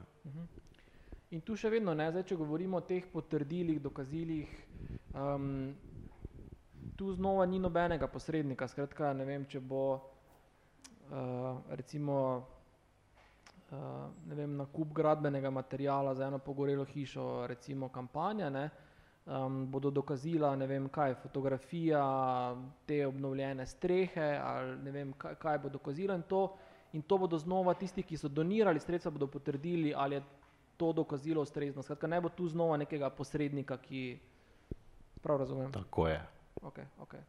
[1.32, 4.50] In tu še vedno ne, zdaj, če govorimo o teh potrdilih, dokazilih,
[5.16, 5.70] um,
[7.00, 8.68] tu znova ni nobenega posrednika.
[8.68, 16.42] Skratka, ne vem, če bo uh, recimo uh, ne vem, nakup gradbenega materijala za eno
[16.44, 18.66] pogorelo hišo, recimo kampanja, ne,
[19.32, 22.04] um, bodo dokazila, ne vem, kaj, fotografija
[22.86, 26.44] te obnovljene strehe ali ne vem, kaj, kaj bo dokazila in to,
[26.92, 30.28] in to bodo znova tisti, ki so donirali sredstva, bodo potrdili, ali je
[30.82, 31.84] to dokazilo ustrezno.
[31.86, 34.18] Skratka, ne bo tu znova nekega posrednika, ki
[35.22, 35.70] prav razumem.
[35.72, 36.22] Tako je.
[36.62, 37.22] Okay, okay.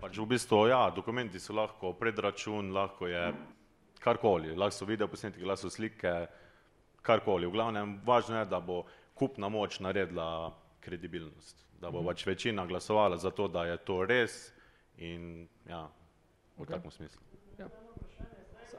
[0.00, 3.22] Pač v bistvu, ja, dokumenti so lahko predračun, lahko je
[4.04, 6.12] karkoli, lahko so video posnetki, lahko so slike,
[7.04, 7.48] karkoli.
[7.48, 8.82] V glavnem, važno je, da bo
[9.16, 10.52] kupna moč naredila
[10.84, 12.10] kredibilnost, da bo mhm.
[12.12, 14.36] pač večina glasovala za to, da je to res
[15.00, 15.86] in ja,
[16.56, 16.76] v okay.
[16.76, 17.24] takem smislu.
[17.56, 17.72] Ja.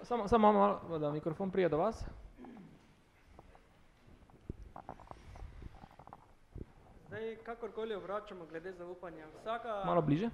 [0.05, 2.05] Samo, samo malo, da mikrofon prije do vas.
[7.17, 10.29] Zdaj, kakorkoli obračamo glede zaupanja, vsaka, Malo bliže.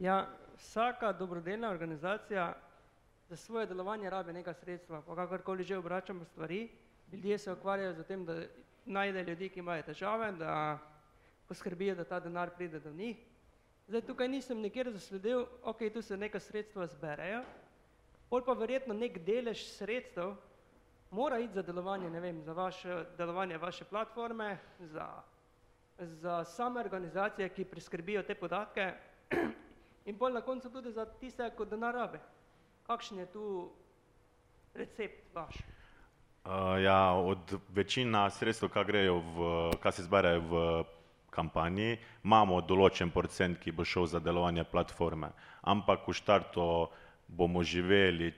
[0.00, 2.54] Ja, vsaka dobrodelna organizacija
[3.28, 6.68] za svoje delovanje rabi neka sredstva, pa kakorkoli že obračamo stvari,
[7.12, 8.42] ljudje se ukvarjajo z tem, da
[8.84, 10.78] najde ljudi, ki imajo težave, da
[11.48, 13.16] poskrbijo, da ta denar pride do njih.
[13.88, 17.42] Zdaj, tukaj nisem nikjer zasledil, ok, tu se neka sredstva zberejo,
[18.30, 20.36] pol pa verjetno nek delež sredstev
[21.10, 25.08] mora iti za delovanje, ne vem, za vaše, delovanje vaše platforme, za
[25.98, 28.92] za same organizacije, ki preskrbijo te podatke
[30.04, 32.20] in bolj na koncu tudi za tiste, ko denar rabe.
[32.86, 33.70] Kakšen je tu
[34.74, 35.54] recept vaš?
[36.44, 39.48] Uh, ja, od večina sredstev, kar grejo v,
[39.82, 40.62] kar se zberejo v
[41.30, 45.28] kampanji, imamo določen procent, ki bo šel za delovanje platforme,
[45.62, 46.88] ampak v štartu
[47.28, 48.32] bomo živeli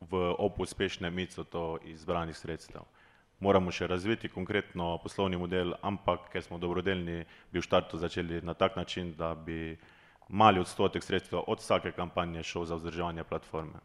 [0.00, 2.86] v ob uspešnem micu to izbranih sredstev
[3.40, 7.22] moramo še razviti konkretno poslovni model, ampak ker smo dobrodelni,
[7.52, 9.78] bi v štartu začeli na tak način, da bi
[10.28, 13.80] mali odstotek sredstva od vsake kampanje šel za vzdrževanje platforme.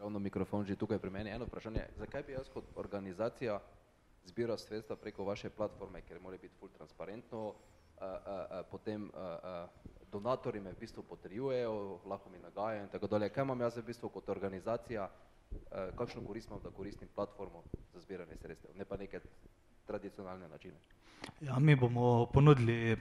[0.00, 1.30] Ravno mikrofon že tukaj pri meni.
[1.30, 3.60] Eno vprašanje, zakaj bi jaz kot organizacija
[4.24, 7.54] zbiral sredstva preko vaše platforme, ker mora biti ful transparentno, uh,
[8.00, 9.68] uh, uh, potem uh, uh,
[10.10, 13.28] donatorji me v bistvu potrjujejo, lahko mi nagajajo in tako dalje.
[13.28, 15.08] Kaj imam jaz v bistvu kot organizacija,
[15.96, 19.20] kakšno korist imam, da koristim platformo za zbiranje sredstev, ne pa neke
[19.86, 20.76] tradicionalne načine?
[21.40, 22.96] Ja, mi bomo ponudili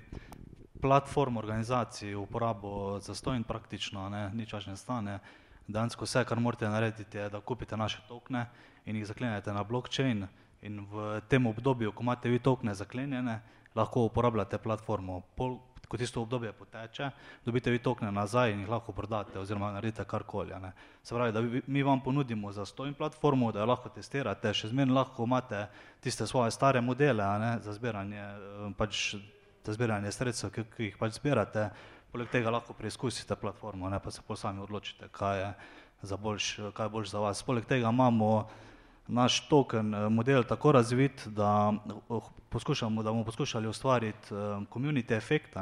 [0.82, 5.20] platformo organizaciji v uporabo za stojn praktično, ne, nič več ne stane.
[5.68, 8.48] Dansko vse, kar morate narediti, je, da kupite naše tokne
[8.86, 10.28] in jih zaklenete na blockchain
[10.62, 13.40] in v tem obdobju, ko imate vi tokne zaklenjene,
[13.76, 15.22] lahko uporabljate platformo.
[15.36, 15.60] Pol,
[15.90, 17.10] ko tisto obdobje poteče,
[17.46, 20.54] dobite vi tokne nazaj in jih lahko prodate oziroma naredite karkoli.
[20.62, 20.72] Ne.
[21.04, 24.70] Se pravi, da vi- mi vam ponudimo za stojn platformo, da jo lahko testirate, še
[24.70, 25.68] zmeraj lahko imate
[26.00, 29.16] tiste svoje stare modele ne, za zbiranje, eh, pač,
[29.66, 31.70] za zbiranje sredstev, ki, ki jih pač zbirate,
[32.12, 35.54] poleg tega lahko preizkusite platformo, ne, pa se pol sami odločite, kaj je,
[36.18, 37.44] boljš, kaj je boljš za vas.
[37.44, 38.48] Poleg tega imamo
[39.10, 42.20] naš token eh, model tako razvit, da eh,
[42.50, 44.38] poskušamo, da bomo poskušali ustvariti eh,
[44.74, 45.58] community efekt,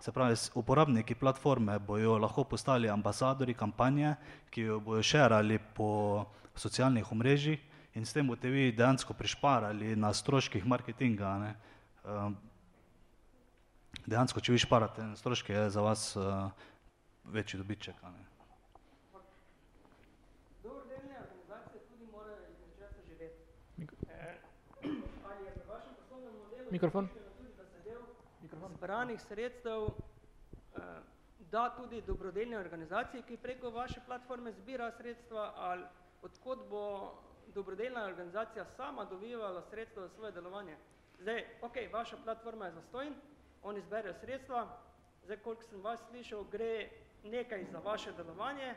[0.00, 4.14] se pravi, uporabniki platforme bojo lahko postali ambasadori kampanje,
[4.50, 7.60] ki jo bojo šerali po socialnih omrežjih
[7.94, 11.38] in s tem boste vi dejansko prišparali na stroških marketinga.
[11.38, 11.54] Ne.
[14.06, 16.16] Dejansko, če vi šparate stroške, je za vas
[17.24, 18.02] večji dobiček.
[18.02, 18.34] Ne.
[20.62, 23.42] Dobrodelne organizacije tudi morajo iz nečesa živeti.
[24.08, 24.38] Eh,
[25.28, 25.94] Ali je v vašem
[26.74, 27.08] Mikrofon.
[28.42, 30.80] del zbranih sredstev eh,
[31.50, 35.84] da tudi dobrodelne organizacije, ki preko vaše platforme zbira sredstva, ali
[36.22, 37.14] odkot bo
[37.54, 40.76] dobrodelna organizacija sama dobivala sredstva za svoje delovanje.
[41.20, 43.14] Zdaj, ok, vaša platforma je zastojn,
[43.62, 44.66] oni zberejo sredstva,
[45.24, 46.88] zdaj, koliko sem vas slišal, gre
[47.24, 48.74] nekaj za vaše delovanje,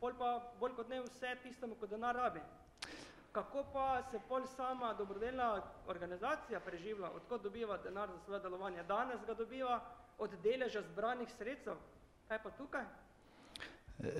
[0.00, 2.40] pol pa bolj kot ne vse tistemu, ko denar rabi.
[3.32, 8.82] Kako pa se pol sama dobrodelna organizacija preživlja, odkot dobiva denar za svoje delovanje?
[8.82, 9.80] Danes ga dobiva
[10.18, 11.74] od deleža zbranih sredstev.
[12.28, 12.84] Kaj pa tukaj?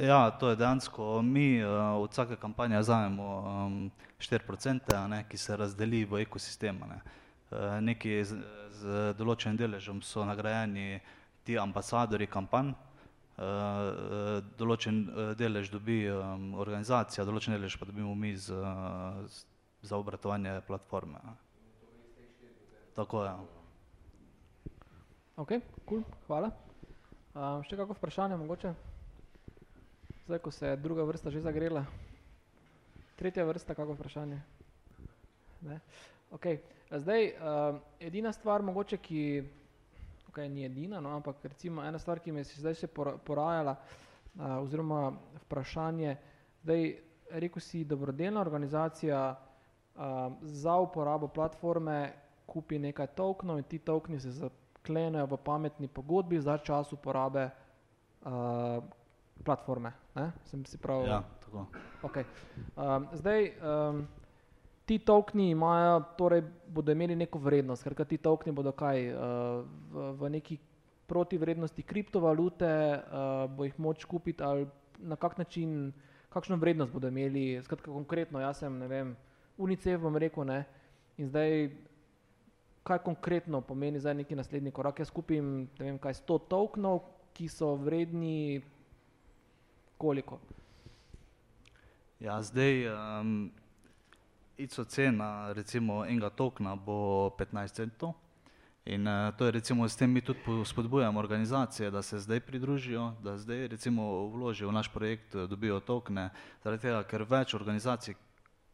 [0.01, 1.23] Ja, to je dejansko.
[1.23, 1.71] Mi uh,
[2.03, 6.83] od vsake kampanje vzamemo um, 4%, a ne, ki se razdeli v ekosistem.
[6.83, 7.01] a Ne.
[7.51, 8.37] Uh, neki z,
[8.71, 11.01] z določenim deležem so nagrajeni
[11.45, 12.75] ti ambasadori kampanj,
[14.61, 18.53] določen uh, delež dobi organizacija, določen delež pa dobimo mi z,
[19.33, 19.47] z,
[19.83, 21.23] za obratovanje platforme.
[22.95, 23.33] Tako je.
[25.41, 25.55] Ok,
[25.89, 26.51] cool, hvala.
[27.33, 28.75] Um, še kako vprašanje mogoče?
[30.27, 31.85] Zdaj, ko se je druga vrsta že zagrela.
[33.17, 34.41] Tretja vrsta, kako vprašanje?
[35.65, 35.79] Ne?
[36.31, 36.47] Ok,
[36.91, 39.23] zdaj um, edina stvar mogoče, ki,
[40.41, 43.77] ok, ni edina, no, ampak recimo ena stvar, ki me je zdaj še pora- porajala,
[43.77, 45.13] uh, oziroma
[45.45, 46.17] vprašanje,
[46.63, 46.87] zdaj
[47.31, 52.13] rekel si, dobrodelna organizacija uh, za uporabo platforme
[52.47, 58.83] kupi nekaj tokenov in ti tokeni se zaklenejo v pametni pogodbi za čas uporabe uh,
[59.45, 59.93] platforme.
[60.15, 60.33] Ne?
[60.45, 61.07] Sem si prav.
[61.07, 61.67] Ja, tako.
[62.03, 62.25] Okay.
[62.77, 64.09] Um, zdaj, um,
[64.91, 69.21] ti tokeni imajo, torej bodo imeli neko vrednost, ker ti tokeni bodo kaj uh,
[69.95, 70.57] v, v neki
[71.07, 74.67] protivrednosti kriptovalute, uh, bo jih moč kupiti ali
[74.99, 75.93] na kak način,
[76.35, 79.15] kakšno vrednost bodo imeli, skratka konkretno, jaz sem, ne vem,
[79.63, 80.59] UNICEF bom rekel, ne,
[81.23, 81.71] in zdaj,
[82.83, 87.05] kaj konkretno pomeni zdaj neki naslednji korak, jaz kupim, ne vem kaj, 100 tokenov,
[87.39, 88.59] ki so vredni
[90.03, 90.43] koliko?
[92.19, 93.37] Ja, zdaj um,
[94.61, 98.15] ICO cena recimo enega tokna bo 15 centov
[98.85, 102.41] in uh, to je recimo s tem mi tudi po- spodbujamo organizacije, da se zdaj
[102.41, 106.31] pridružijo, da zdaj recimo vložijo v naš projekt, eh, dobijo tokne,
[106.65, 108.15] zaradi tega, ker več organizacij,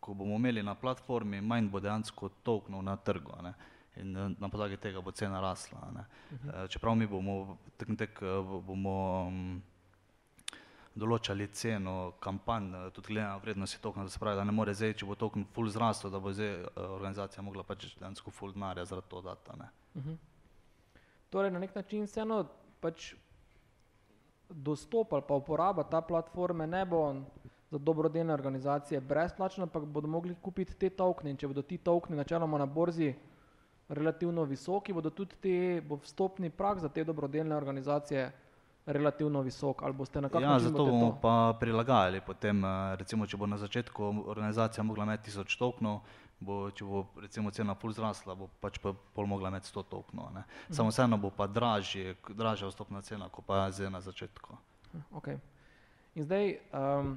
[0.00, 3.32] ko bomo imeli na platformi, manj bo dejansko toknov na trgu.
[3.42, 3.54] Ne?
[3.96, 5.78] In eh, na podlagi tega bo cena rasla.
[5.82, 6.04] a Ne?
[6.30, 8.20] Uh, čeprav mi bomo, tek, tek,
[8.66, 9.62] bomo um,
[10.96, 14.74] določali ceno kampanj, eh, tudi glede na vrednosti tokena, da se pravi, da ne more
[14.74, 18.56] zdaj, če bo token full zrastel, da bo zdaj eh, organizacija mogla pač dejansko full
[18.56, 19.50] denarja zaradi to dati.
[19.52, 20.16] a Ne.
[21.30, 22.44] Torej, na nek način vseeno
[22.80, 23.14] pač
[24.48, 27.00] dostop ali pa uporaba ta platforme ne bo
[27.70, 32.16] za dobrodelne organizacije brezplačna, ampak bodo mogli kupiti te tokene in če bodo ti tokeni
[32.16, 33.14] načeloma na borzi
[33.88, 38.30] relativno visoki, bodo tudi te, bo vstopni prag za te dobrodelne organizacije
[38.86, 41.18] relativno visok ali boste na kak Ja, način zato boste bomo to?
[41.20, 46.00] pa prilagajali potem, eh, recimo, če bo na začetku organizacija mogla imeti tisoč toknov,
[46.40, 50.34] Bo, če bo recimo cena ful zrasla, bo pač pa pol mogla imeti 100 tokenov.
[50.34, 50.42] ne.
[50.70, 54.52] Samo vseeno bo pa dražje, dražja vstopna cena, kot pa je zdaj na začetku.
[55.14, 55.38] Okay.
[56.14, 57.16] In zdaj, um,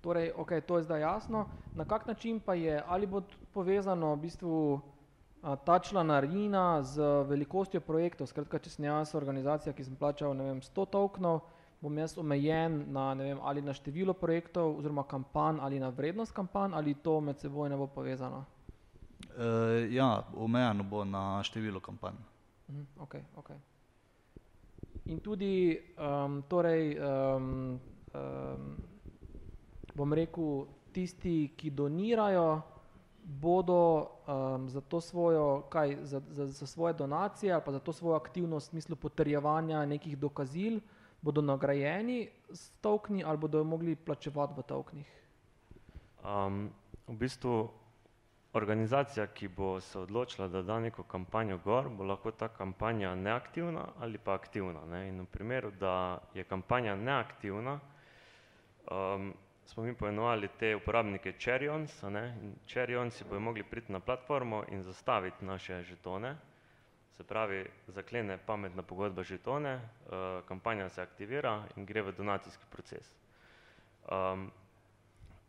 [0.00, 1.46] torej, okay, to je zdaj jasno.
[1.74, 3.22] Na kak način pa je, ali bo
[3.54, 4.80] povezano v bistvu
[5.54, 8.26] ta članarina z velikostjo projektov?
[8.26, 11.44] Skratka, če sem jaz organizacija, ki sem plačal ne vem, 100 tokenov,
[11.80, 16.32] bom jaz omejen na, ne vem, ali na število projektov oziroma kampanj ali na vrednost
[16.32, 18.44] kampanj ali to med seboj ne bo povezano?
[19.38, 22.18] E, ja, omejeno bo na število kampanj.
[22.68, 23.56] Mhm, okay, okay.
[25.06, 27.78] In tudi, um, torej, um,
[28.14, 28.76] um,
[29.94, 32.62] bom rekel, tisti, ki donirajo,
[33.26, 37.92] bodo um, za to svojo, kaj, za, za, za svoje donacije ali pa za to
[37.92, 40.80] svojo aktivnost v smislu potrjevanja nekih dokazil,
[41.22, 45.08] bodo nagrajeni s tokni ali bodo mogli plačevati v toknih.
[46.24, 46.70] Um,
[47.06, 47.68] v bistvu
[48.52, 53.88] organizacija, ki bo se odločila, da da neko kampanjo gor, bo lahko ta kampanja neaktivna
[54.00, 54.84] ali pa aktivna.
[54.86, 55.08] Ne?
[55.08, 57.80] In v primeru, da je kampanja neaktivna,
[58.90, 59.34] um,
[59.66, 65.82] smo mi poimenovali te uporabnike in Cherryonsi bodo mogli priti na platformo in zastaviti naše
[65.82, 66.36] žetone,
[67.16, 70.12] se pravi, zaklene pametna pogodba žetone, uh,
[70.48, 73.14] kampanja se aktivira in gre v donacijski proces.
[74.12, 74.50] Um,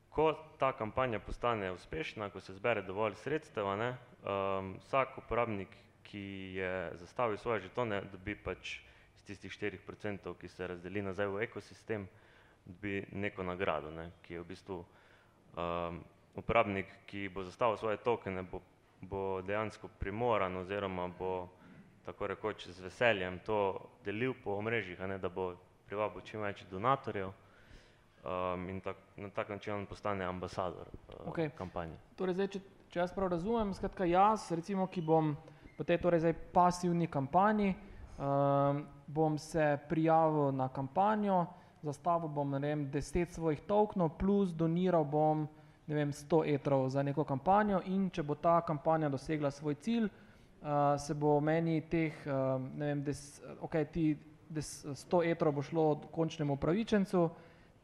[0.10, 3.90] ko ta kampanja postane uspešna, ko se zbere dovolj sredstev, ne,
[4.24, 5.68] um, vsak uporabnik,
[6.04, 8.80] ki je zastavil svoje žetone, dobi pač
[9.18, 12.08] iz tistih 4%, ki se razdeli nazaj v ekosistem,
[12.68, 16.02] dobi neko nagrado, ne, ki je v bistvu um,
[16.36, 18.62] uporabnik, ki bo zastavil svoje tokene, bo,
[19.02, 21.48] bo dejansko primoran oziroma bo
[22.06, 25.54] tako rekoč z veseljem to delil po omrežjih, a ne, da bo
[25.88, 31.50] privabil čim več donatorjev um, in tak, na tak način on postane ambasador uh, Okej.
[31.56, 31.98] kampanje.
[32.16, 32.62] Torej, zdaj, če,
[32.92, 35.36] če jaz prav razumem, skratka jaz, recimo, ki bom
[35.78, 37.76] v tej torej zdaj pasivni kampanji,
[38.18, 41.46] um, bom se prijavil na kampanjo,
[41.82, 45.48] zastavil bom vem, 10 svojih tokenov, plus doniral bom
[45.88, 50.08] ne vem, 100 etrov za neko kampanjo in če bo ta kampanja dosegla svoj cilj,
[50.08, 52.14] uh, se bo meni teh,
[52.76, 54.18] ne vem, des, okay, ti
[54.50, 57.30] des, 100 etrov bo šlo končnemu upravičencu,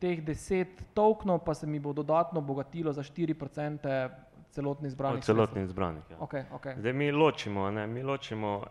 [0.04, 4.10] teh 10 tokenov pa se mi bo dodatno bogatilo za 4%
[4.52, 5.22] celotni zbrani.
[5.22, 6.04] Celotni izbranik.
[6.10, 6.18] Ja.
[6.18, 6.80] Okay, okay.
[6.80, 8.64] Zdaj mi ločimo, ne, mi ločimo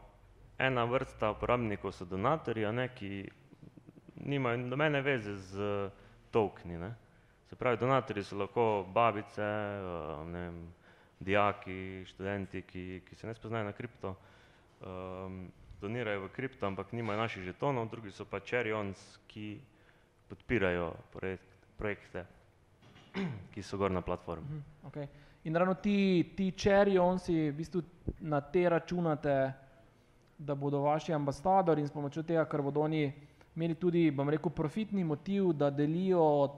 [0.58, 3.30] ena vrsta uporabnikov so donatorji, ne, ki
[4.16, 5.90] nimajo nobene veze z
[6.30, 6.78] tokeni.
[6.78, 6.94] Ne.
[7.48, 10.72] Se pravi, donatorji so lahko babice, eh, vem,
[11.20, 14.16] dijaki, študenti, ki, ki se ne spoznajo na kripto,
[14.80, 15.50] um,
[15.80, 19.60] donirajo v kripto, ampak nimajo naših žetonov, drugi so pa cherryons, ki
[20.28, 22.24] podpirajo projekt, projekte,
[23.54, 24.46] ki so gor na platformi.
[24.46, 25.06] Mhm, okay.
[25.44, 27.82] In ravno ti, ti cherryonsi, v bistvu
[28.20, 29.52] na te računate,
[30.38, 33.12] da bodo vaši ambasadori in s pomočjo tega, ker bodo oni
[33.56, 36.48] imeli tudi, bom rekel, profitni motiv, da delijo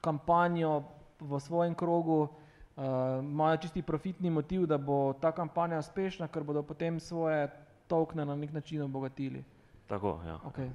[0.00, 0.82] kampanjo
[1.20, 2.84] v svojem krogu, uh,
[3.22, 7.48] imajo čisti profitni motiv, da bo ta kampanja uspešna, ker bodo potem svoje
[7.88, 9.44] tokne na nek način obogatili.
[9.86, 10.38] Tako, ja.
[10.44, 10.70] Okay.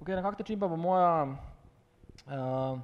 [0.00, 1.26] Okay, na kak način pa bo moja,
[2.26, 2.78] uh,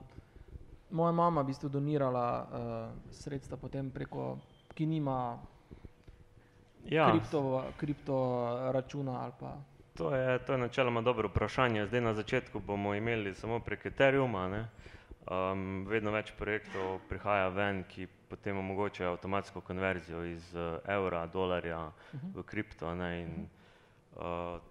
[0.91, 4.37] moja mama v bistvu donirala uh, sredstva potem preko,
[4.75, 5.39] ki nima
[6.89, 8.17] Ja, kripto, kripto
[8.73, 9.57] računa ali pa.
[9.99, 11.87] To je, to je načeloma dobro vprašanje.
[11.87, 14.49] Zdaj na začetku bomo imeli samo prek Ethereuma.
[14.49, 14.61] Ne?
[15.27, 21.81] Um, vedno več projektov prihaja ven, ki potem omogočajo avtomatsko konverzijo iz uh, evra, dolarja
[22.35, 22.95] v kripto.
[22.95, 23.11] Ne?
[23.25, 23.35] In,
[24.23, 24.63] uh,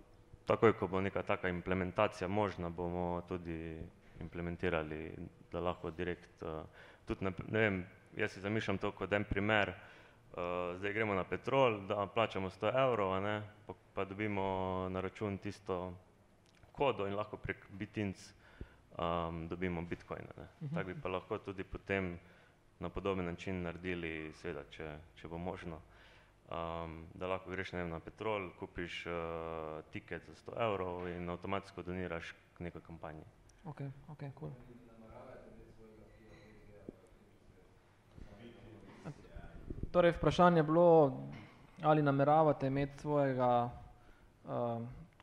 [0.47, 3.75] takoj, ko bo neka taka implementacija možna, bomo tudi
[4.23, 5.01] implementirali,
[5.51, 6.63] da lahko direkt, uh,
[7.05, 7.83] tudi, ne, ne vem,
[8.15, 9.96] jaz si zamišljam to kot en primer, Uh,
[10.77, 14.43] zdaj gremo na petrol, da plačamo 100 evrov, ne, pa, pa dobimo
[14.89, 15.93] na račun tisto
[16.71, 18.17] kodo in lahko prek Bitinc
[18.97, 20.29] um, dobimo bitcoine.
[20.37, 20.47] Ne.
[20.69, 22.19] Tako bi pa lahko tudi potem
[22.79, 25.81] na podoben način naredili, seveda, če, če bo možno,
[26.51, 29.15] um, da lahko greš vem, na petrol, kupiš uh,
[29.91, 33.25] tiket za 100 evrov in avtomatsko doniraš k neki kampanji.
[33.65, 33.81] Ok,
[34.13, 34.53] ok, cool.
[39.91, 41.17] Torej, vprašanje je bilo,
[41.81, 43.69] ali nameravate imeti svojega
[44.43, 44.51] uh,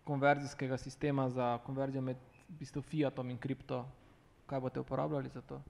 [0.05, 2.17] konverzijskega sistema za konverzijo med
[2.49, 3.85] v bistvu fiatom in kripto,
[4.47, 5.61] kaj boste uporabljali za to?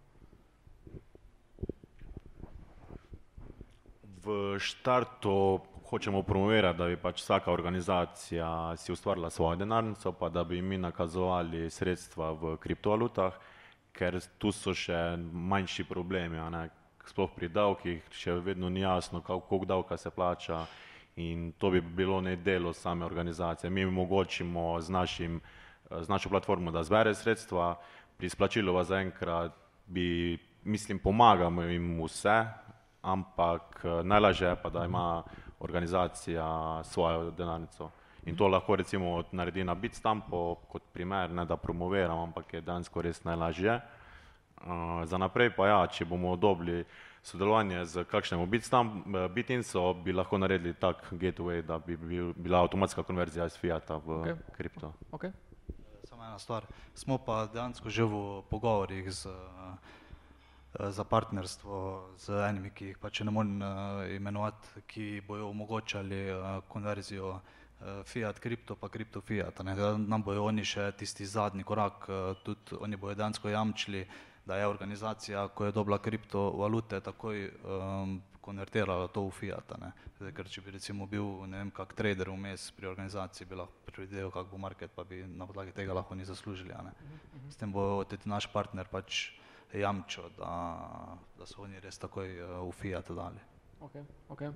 [4.24, 10.44] V štartu hočemo promovirati, da bi pač vsaka organizacija si ustvarila svojo denarnico, pa da
[10.44, 13.34] bi mi nakazovali sredstva v kriptovalutah,
[13.92, 16.68] ker tu so še manjši problemi, ne,
[17.08, 20.64] sploh pri davkih, še vedno ni jasno, koliko davka se plača
[21.16, 23.70] in to bi bilo ne delo same organizacije.
[23.70, 25.40] Mi omogočimo z, našim,
[25.90, 27.76] z našo platformo, da zbere sredstva,
[28.16, 29.52] pri izplačilu pa zaenkrat
[29.86, 32.44] bi, mislim, pomagamo jim vse,
[33.02, 35.22] ampak najlažje je pa, da ima
[35.60, 37.90] organizacija svojo denarnico.
[38.26, 43.02] In to lahko recimo naredi na Bitstampu kot primer, ne da promoviram, ampak je dejansko
[43.02, 43.74] res najlažje.
[43.74, 44.03] Uh,
[45.04, 46.84] za naprej pa ja, če bomo dobili
[47.24, 53.02] sodelovanje z kakšnim Bitstamp, Bitinso, bi lahko naredili tak gateway, da bi bil, bila avtomatska
[53.02, 54.36] konverzija iz Fiata v okay.
[54.56, 54.92] kripto.
[55.12, 55.32] Okay.
[56.04, 56.66] Samo ena stvar.
[56.94, 63.20] Smo pa dejansko že v pogovorih z, eh, za partnerstvo z enimi, ki jih pač
[63.24, 69.64] ne morem eh, imenovati, ki bojo omogočali eh, konverzijo eh, fiat kripto pa kripto fiat.
[69.64, 69.74] Ne.
[69.98, 74.04] Nam bojo oni še tisti zadnji korak, eh, tudi oni bojo dejansko jamčili,
[74.46, 79.72] da je organizacija, ko je dobila kriptovalute, takoj um, konvertirala to v fiat.
[80.18, 83.88] Zdaj, ker če bi recimo bil ne vem kak trader vmes pri organizaciji, bi lahko
[83.88, 86.76] predvideval, kak bo market, pa bi na podlagi tega lahko ni zaslužili.
[87.48, 89.30] S tem bo tudi naš partner pač
[89.72, 90.52] jamčil, da,
[91.38, 93.40] da so oni res takoj uh, v fiat dali.
[93.82, 94.52] Okay, okay.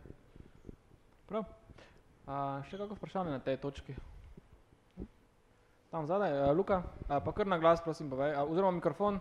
[1.28, 1.48] Prav.
[2.28, 3.96] A, še kako vprašanje na tej točki?
[5.88, 9.18] Tam zadaj, a, Luka, a, pa kar na glas, prosim, povej, a, oziroma mikrofon.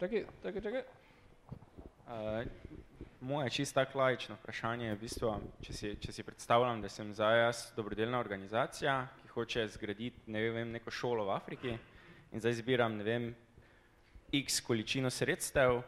[0.00, 0.82] Čakaj, čakaj, čakaj.
[2.06, 2.46] Uh,
[3.20, 7.10] moje čisto tako laično vprašanje je v bistvu, če si, če si predstavljam, da sem
[7.12, 11.74] zdaj jaz dobrodelna organizacija, ki hoče zgraditi ne vem, neko šolo v Afriki
[12.32, 13.26] in zdaj zbiram ne vem,
[14.32, 15.82] x količino sredstev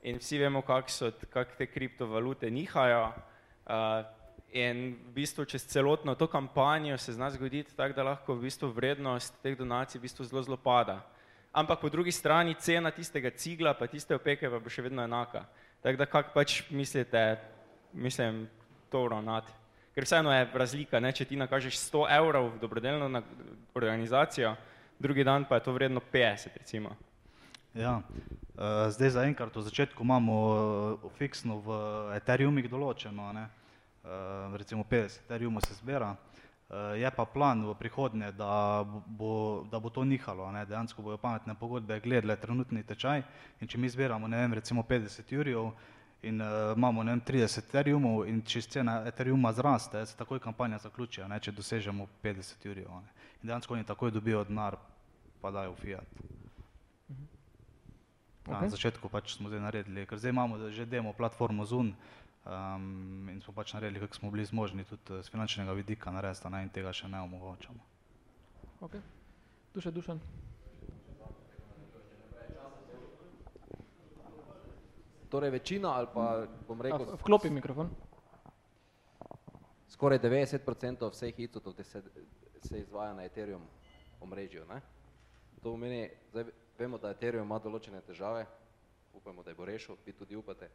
[0.00, 4.00] in vsi vemo, kako so, kak te kriptovalute nihajo uh,
[4.48, 8.72] in v bistvu čez celotno to kampanjo se zna zgoditi tako, da lahko v bistvu
[8.72, 11.02] vrednost teh donacij v bistvu zelo, zelo pada.
[11.52, 15.46] Ampak po drugi strani cena tistega cigla pa tiste opeke pa bo še vedno enaka.
[15.82, 17.38] Tako da kako pač mislite,
[17.92, 18.46] mislim,
[18.90, 19.52] to uravnati.
[19.94, 21.12] Ker vseeno je razlika, ne?
[21.12, 23.22] če ti nakažeš 100 evrov v dobrodelno
[23.74, 24.54] organizacijo,
[24.98, 26.94] drugi dan pa je to vredno 50 recimo.
[27.74, 30.34] Ja, eh, zdaj zaenkrat v začetku imamo
[31.02, 31.78] eh, fiksno v
[32.16, 33.48] Ethereumih določeno, ne?
[34.04, 36.14] Eh, recimo 50 Ethereumov se zbira,
[36.96, 40.66] je pa plan v prihodnje, da bo, da bo to nihalo, ne?
[40.66, 43.22] dejansko bojo pametne pogodbe gledale trenutni tečaj
[43.60, 45.70] in če mi zbiramo, ne vem, recimo 50 jurjev
[46.22, 50.78] in uh, imamo, ne vem, 30 Ethereumov in če cena Ethereuma zraste, se takoj kampanja
[50.82, 52.90] zaključi, ne, če dosežemo 50 jurjev.
[52.90, 53.16] Ne?
[53.42, 54.76] In dejansko oni takoj dobijo denar,
[55.40, 56.20] pa dajo v fiat.
[58.48, 58.64] Ja, Okej.
[58.64, 61.92] Na začetku pač smo zdaj naredili, ker zdaj imamo že demo platformo Zun
[62.48, 62.88] um,
[63.28, 66.62] in smo pač naredili, kako smo bili zmožni tudi z finančnega vidika narediti, a ne,
[66.62, 67.80] in tega še ne omogočamo.
[68.80, 69.00] Okay.
[69.72, 70.20] Tu še Dušan.
[75.28, 77.90] Torej večina ali pa bom A, rekel, v- Vklopi mikrofon.
[79.88, 82.02] skoraj 90% vseh hitotov se,
[82.62, 83.62] se izvaja na Ethereum
[84.20, 84.64] omrežju.
[84.66, 84.80] Ne?
[85.56, 86.44] To pomeni, zdaj
[86.78, 88.46] vemo, da Ethereum ima določene težave,
[89.12, 90.70] upamo, da jih bo rešil, vi tudi upate.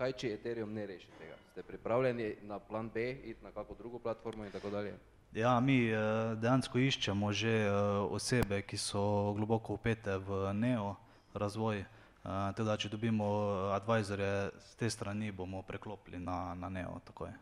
[0.00, 1.34] Kaj, če Ethereum ne reši tega?
[1.52, 4.94] Ste pripravljeni na plan B, iti na kakšno drugo platformo in tako dalje?
[5.36, 5.98] Ja, mi eh,
[6.40, 7.72] dejansko iščemo že eh,
[8.08, 10.94] osebe, ki so globoko upete v NEO
[11.36, 13.28] razvoj, eh, teda če dobimo
[13.76, 17.36] advisorje z te strani, bomo preklopili na, na NEO takoj.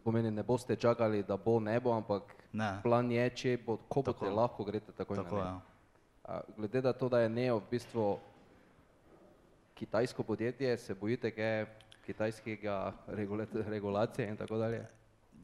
[0.00, 2.78] To pomeni, ne boste čakali, da bo nebo, ampak Ne.
[2.82, 4.34] plan je, če bo, ko boste Tako.
[4.34, 5.50] lahko, greste takoj Tako, na ja.
[5.50, 5.60] Neo.
[6.24, 8.14] A, Glede na to, da je Neo v bistvu
[9.74, 11.66] kitajsko podjetje, se bojite kaj
[12.06, 14.86] kitajskega regula regulacije in tako dalje?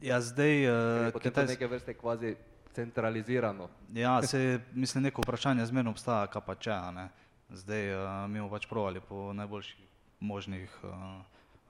[0.01, 2.35] Ja, zdaj je potem to Kitajs- neke vrste kvazi
[2.73, 3.69] centralizirano.
[3.93, 6.77] Ja, se, mislim, neko vprašanje zmerno obstaja, kaj pa če.
[6.93, 7.09] Ne?
[7.49, 9.87] Zdaj uh, mi bomo pač provali po najboljših
[10.19, 10.91] možnih uh,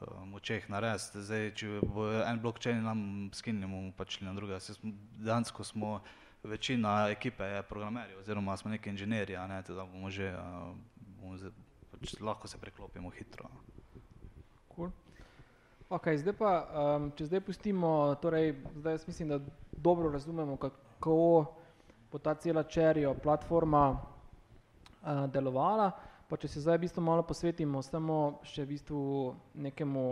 [0.01, 1.21] uh, močeh narediti.
[1.21, 4.59] Zdaj, če bo en blockchain nam skinili, bomo pač na druga.
[4.59, 4.75] Saj
[5.63, 6.01] Smo,
[6.43, 10.75] večina ekipe je programerji oziroma smo neki inženirji, ne, teda bomo že, uh,
[11.21, 11.37] bomo
[12.01, 13.49] pač lahko se preklopimo hitro.
[14.75, 14.89] Cool.
[15.91, 16.51] Okay, zdaj pa,
[16.95, 19.39] um, če zdaj pustimo, torej, zdaj mislim, da
[19.75, 21.17] dobro razumemo, kako
[22.11, 25.91] bo ta cela čerijo platforma uh, delovala,
[26.29, 29.01] pa če se zdaj v bistvu malo posvetimo samo še v bistvu
[29.53, 30.05] nekemu,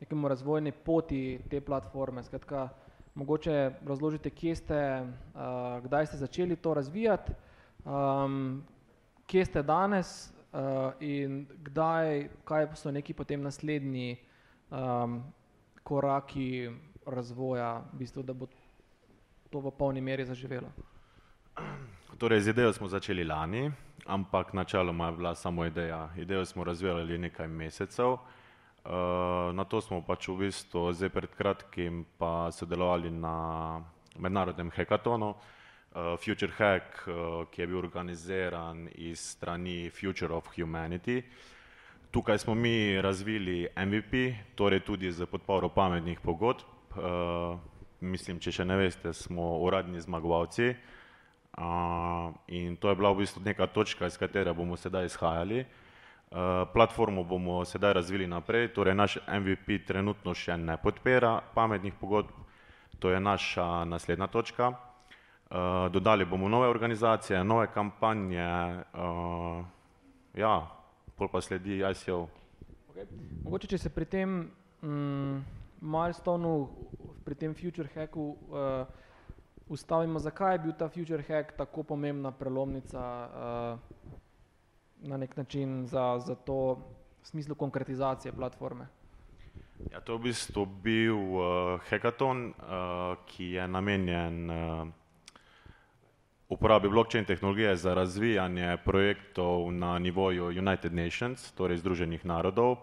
[0.00, 2.24] nekemu razvojni poti te platforme.
[2.24, 2.70] Skratka,
[3.14, 7.36] mogoče razložite, kje ste, uh, kdaj ste začeli to razvijati,
[7.84, 8.64] um,
[9.28, 14.16] kje ste danes uh, in kdaj, kaj so neki potem naslednji
[14.70, 15.22] um,
[15.82, 16.70] koraki
[17.06, 18.46] razvoja, v bistvu, da bo
[19.50, 20.70] to v polni meri zaživelo.
[22.18, 23.72] Torej, z idejo smo začeli lani.
[24.06, 26.08] ampak načeloma je bila samo ideja.
[26.16, 28.20] Idejo smo razvijali nekaj mesecev, uh,
[29.52, 33.80] na to smo pač v bistvu zdaj pred kratkim pa sodelovali na
[34.18, 35.34] mednarodnem hekatonu,
[35.94, 41.22] uh, Future Hack, uh, ki je bil organiziran iz strani Future of Humanity.
[42.10, 46.66] Tukaj smo mi razvili MVP, torej tudi z podporo pametnih pogodb.
[46.94, 47.58] Uh,
[48.00, 50.74] mislim, če še ne veste, smo uradni zmagovalci.
[51.54, 55.64] Uh, in to je bila v bistvu neka točka, iz katere bomo sedaj izhajali.
[56.34, 62.32] Uh, platformo bomo sedaj razvili naprej, torej naš MVP trenutno še ne podpira pametnih pogodb,
[62.98, 64.72] to je naša naslednja točka.
[65.54, 68.46] Uh, dodali bomo nove organizacije, nove kampanje,
[68.94, 69.64] uh,
[70.34, 70.66] ja,
[71.14, 72.26] pol pa sledi ICO.
[72.90, 73.06] Okay.
[73.44, 74.32] Mogoče, če se pri tem
[74.82, 75.44] mm,
[75.78, 76.64] milestoneu,
[77.24, 78.82] pri tem future hacku uh,
[79.70, 83.78] ustavimo, zakaj je bil ta future hack tako pomembna prelomnica uh,
[85.06, 86.58] na nek način za, za to
[87.22, 88.88] v smislu konkretizacije platforme.
[89.92, 94.88] Ja, to je v bistvu bil uh, hackathon, uh, ki je namenjen uh,
[96.48, 102.76] uporabi blockchain tehnologije za razvijanje projektov na nivoju United Nations, torej Združenih narodov.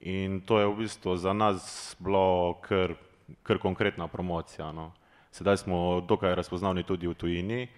[0.00, 2.94] In to je v bistvu za nas bilo kar,
[3.42, 4.72] kar konkretna promocija.
[4.72, 4.92] No.
[5.30, 7.68] Sedaj smo dokaj razpoznavni tudi v tujini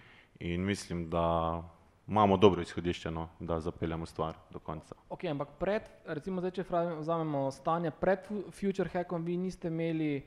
[0.41, 1.63] in mislim, da
[2.09, 4.95] imamo dobro izhodišče, no, da zapeljamo stvar do konca.
[5.09, 6.65] Ok, ampak pred, recimo zdaj, če
[6.99, 10.23] vzamemo stanje pred Future Hackom, vi niste imeli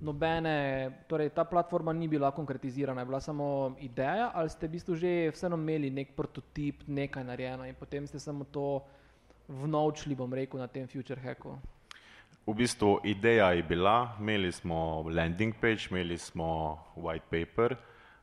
[0.00, 4.94] nobene, torej ta platforma ni bila konkretizirana, je bila samo ideja ali ste v bistvu
[4.96, 8.80] že vseeno imeli nek prototip, nekaj narejeno in potem ste samo to
[9.48, 11.58] vnovčili, bom rekel, na tem Future Hacku?
[12.46, 17.76] V bistvu ideja je bila, imeli smo landing page, imeli smo white paper,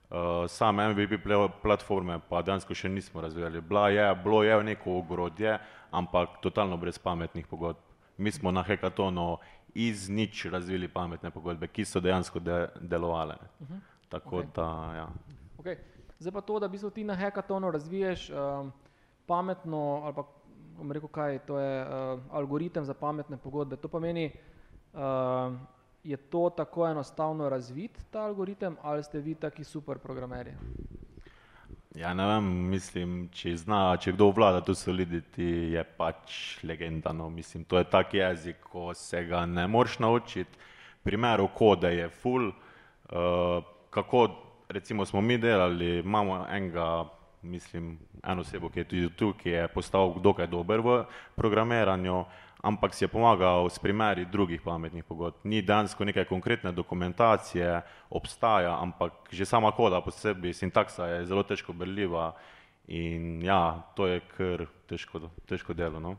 [0.10, 1.22] uh, sam MVP
[1.62, 3.62] platforme pa dejansko še nismo razvijali.
[3.62, 5.60] Bila je, bilo je neko ogrodje,
[5.92, 7.80] ampak totalno brez pametnih pogodb.
[8.18, 9.38] Mi smo na hekatonu
[9.74, 13.36] iz nič razvili pametne pogodbe, ki so dejansko de, delovale.
[13.60, 13.80] Uh -huh.
[14.10, 14.56] Tako okay.
[14.56, 15.08] da, ja.
[15.58, 15.76] Okay.
[16.20, 18.72] Zdaj pa to, da bi se ti na hekatonu razviješ um,
[19.26, 20.24] pametno ali pa
[20.78, 23.76] bom rekel, kaj to je uh, algoritem za pametne pogodbe.
[23.76, 24.32] To pomeni,
[24.94, 25.00] uh,
[26.04, 30.54] je to tako enostavno razvit ta algoritem ali ste vi taki super programerji?
[31.98, 37.10] Ja, ne vem, mislim, če zna, če kdo vlada to soliditi, je pač legenda.
[37.10, 37.32] No.
[37.34, 40.62] Mislim, to je tak jezik, ko se ga ne moreš naučiti.
[41.04, 42.52] Primeru kode je full.
[43.10, 44.28] Uh, kako
[44.70, 47.08] recimo smo mi delali, imamo enega
[47.42, 50.98] mislim, eno osebo, ki je tudi tu, ki je postal dokaj dober v
[51.36, 52.24] programiranju,
[52.62, 55.44] ampak si je pomagal s primeri drugih pametnih pogodb.
[55.44, 61.44] Ni dejansko neke konkretne dokumentacije, obstaja, ampak že sama koda po sebi, sintaksa je zelo
[61.44, 62.34] težko berljiva
[62.88, 66.00] in ja, to je kar težko, težko delo.
[66.00, 66.16] No?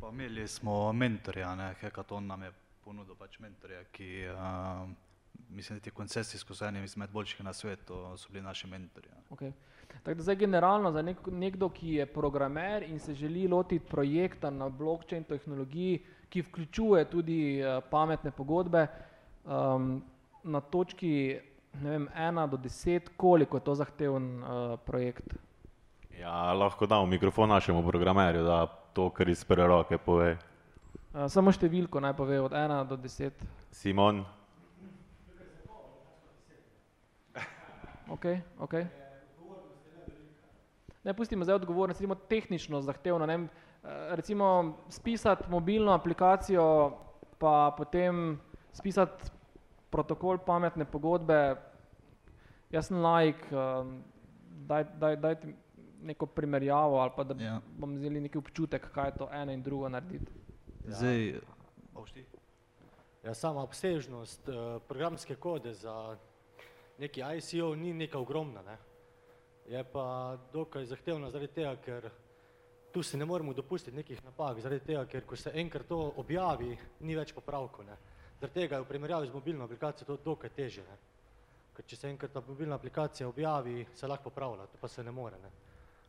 [0.00, 2.52] Pa imeli smo mentorja, ne, Hekaton nam je
[2.84, 4.88] ponudil pač mentorja, ki uh,
[5.50, 9.10] mislim, da ti koncesijsko so eni izmed boljših na svetu, so bili naši mentorji.
[9.30, 9.52] Okay.
[10.02, 14.50] Tako da zdaj generalno za nek, nekdo, ki je programer in se želi lotiti projekta
[14.50, 18.86] na blockchain tehnologiji, ki vključuje tudi uh, pametne pogodbe,
[19.44, 20.02] um,
[20.44, 21.38] na točki
[21.72, 25.34] vem, ena do deset, koliko je to zahteven uh, projekt?
[26.20, 30.36] Ja, lahko dam mikrofon našemu programerju, da to, kar iz prve roke pove.
[31.14, 33.44] Uh, samo številko naj pove od ena do deset.
[33.70, 34.24] Simon.
[38.08, 38.24] Ok,
[38.58, 38.74] ok.
[41.08, 43.46] Ne pustimo zdaj odgovornost, recimo tehnično zahtevno, ne, eh,
[44.16, 46.98] recimo spisati mobilno aplikacijo,
[47.38, 48.40] pa potem
[48.72, 49.30] spisati
[49.90, 51.56] protokol pametne pogodbe,
[52.70, 53.48] jaz sem like,
[54.68, 55.54] daj, daj, dajte
[56.02, 57.60] neko primerjavo ali pa da ja.
[57.78, 60.32] bom vzeli neki občutek, kaj je to eno in drugo narediti.
[60.88, 60.94] Ja.
[60.94, 61.40] Zdaj,
[63.24, 66.16] ja, sama obsežnost uh, programske kode za
[66.98, 68.76] neki ICO ni neka ogromna, ne?
[69.68, 72.10] Je pa dokaj zahtevna zaradi tega, ker
[72.92, 76.76] tu si ne moremo dopustiti nekih napak, zaradi tega, ker ko se enkrat to objavi,
[77.00, 77.84] ni več popravko.
[77.84, 77.96] Ne?
[78.40, 80.84] Zaradi tega je v primerjavi z mobilno aplikacijo to dokaj teže.
[80.88, 80.96] Ne?
[81.76, 85.12] Ker če se enkrat ta mobilna aplikacija objavi, se lahko popravlja, to pa se ne
[85.12, 85.36] more.
[85.42, 85.50] Ne?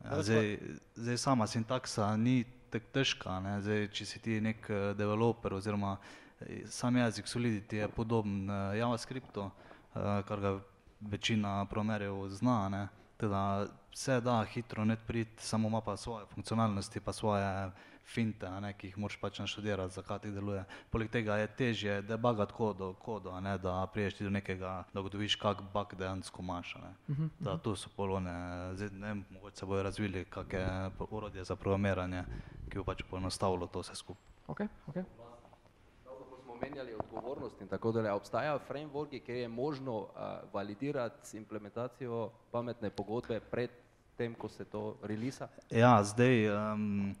[0.04, 0.56] Ja, zdaj,
[0.96, 3.58] zdaj sama sintaksa ni tako težka, ne?
[3.60, 5.98] zdaj, če si ti nek uh, developer oziroma
[6.40, 9.50] eh, sam jezik Solidity je podoben uh, JavaScriptu,
[9.92, 10.52] kar ga
[11.00, 12.68] večina programerjev zna.
[12.68, 12.82] Ne?
[13.20, 17.70] Teda vse da hitro net priti, samo ima pa svoje funkcionalnosti, pa svoje
[18.10, 20.64] finte, ne, ki jih moraš pač naštudirati, zakaj ti deluje.
[20.90, 25.36] Poleg tega je težje debugati kodo, kodo ne, da priješ ti do nekega, da ugotoviš,
[25.36, 26.74] kak bug dejansko imaš.
[26.82, 26.92] Ne.
[27.38, 28.34] Da, tu so polone,
[28.74, 32.24] zdaj ne vem, mogoče se bojo razvili kakšne orodje za programiranje,
[32.70, 34.26] ki bo pač poenostavilo to vse skupaj.
[34.50, 35.04] Okay, okay.
[36.60, 40.08] Omenjali odgovornost in tako dalje, obstajajo frameworki, kjer je možno uh,
[40.52, 43.70] validirati s implementacijo pametne pogodbe pred
[44.16, 45.48] tem, ko se to releasa?
[45.70, 47.14] Ja, zdaj um,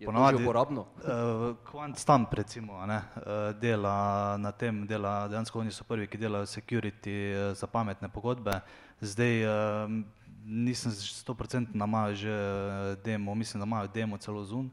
[0.00, 0.80] Je to že uporabno?
[0.80, 6.18] Uh, Quant Stamp recimo, ne, uh, dela na tem, dela, dejansko oni so prvi, ki
[6.18, 8.60] delajo security uh, za pametne pogodbe.
[9.00, 10.04] Zdaj um,
[10.44, 14.70] nisem stoprocentno ima že eh, demo, mislim, da imajo demo celo zun.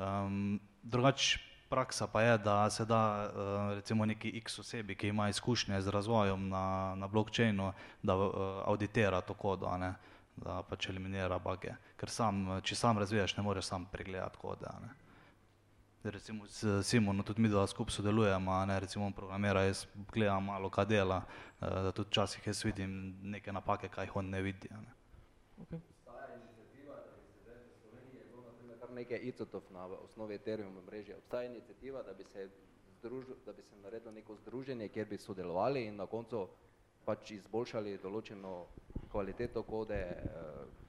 [0.00, 1.38] Um, drugač
[1.68, 5.90] praksa pa je, da se da uh, recimo neki x osebi, ki ima izkušnje z
[5.90, 8.32] razvojem na, na blockchainu, da uh,
[8.64, 9.94] auditira to kodo, ne,
[10.36, 11.74] da pač eliminira bage.
[11.96, 14.70] Ker sam, če sam razvijaš, ne moreš sam pregledati kode.
[14.82, 14.92] Ne.
[16.04, 20.68] Recimo s Simonom tudi mi dva skupaj sodelujemo, ne, recimo on programira, jaz gledam malo,
[20.70, 21.22] kaj dela,
[21.60, 24.68] eh, da tudi včasih jaz vidim neke napake, kaj on ne vidi.
[24.70, 24.92] Ne.
[25.70, 25.93] kar
[28.94, 31.16] nekaj ICOT-ov na osnovi Ethereum mreže.
[31.16, 32.48] Obstaja inicijativa, da bi se,
[32.98, 36.46] združ, da bi se naredilo neko združenje, kjer bi sodelovali in na koncu
[37.04, 38.66] pač izboljšali določeno
[39.12, 39.94] kvaliteto kode.
[39.94, 40.84] eh,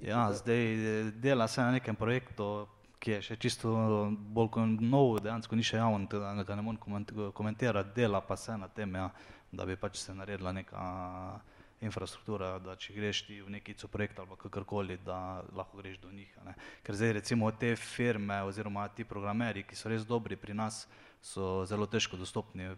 [0.00, 2.66] Ja, zdaj eh, dela se na nekem projektu,
[2.98, 3.70] ki je še čisto
[4.10, 4.50] bolj
[4.80, 8.56] nov, dejansko ni še javno, tako da ga ne morem koment- komentirati, dela pa se
[8.56, 9.10] na tem, ja,
[9.52, 11.40] da bi pač se naredila neka
[11.80, 16.32] infrastruktura, da če greš ti v neki projekt ali kakorkoli, da lahko greš do njih.
[16.44, 16.54] Ne.
[16.82, 20.86] Ker zdaj recimo te firme oziroma ti programeri, ki so res dobri pri nas,
[21.20, 22.70] so zelo težko dostopni,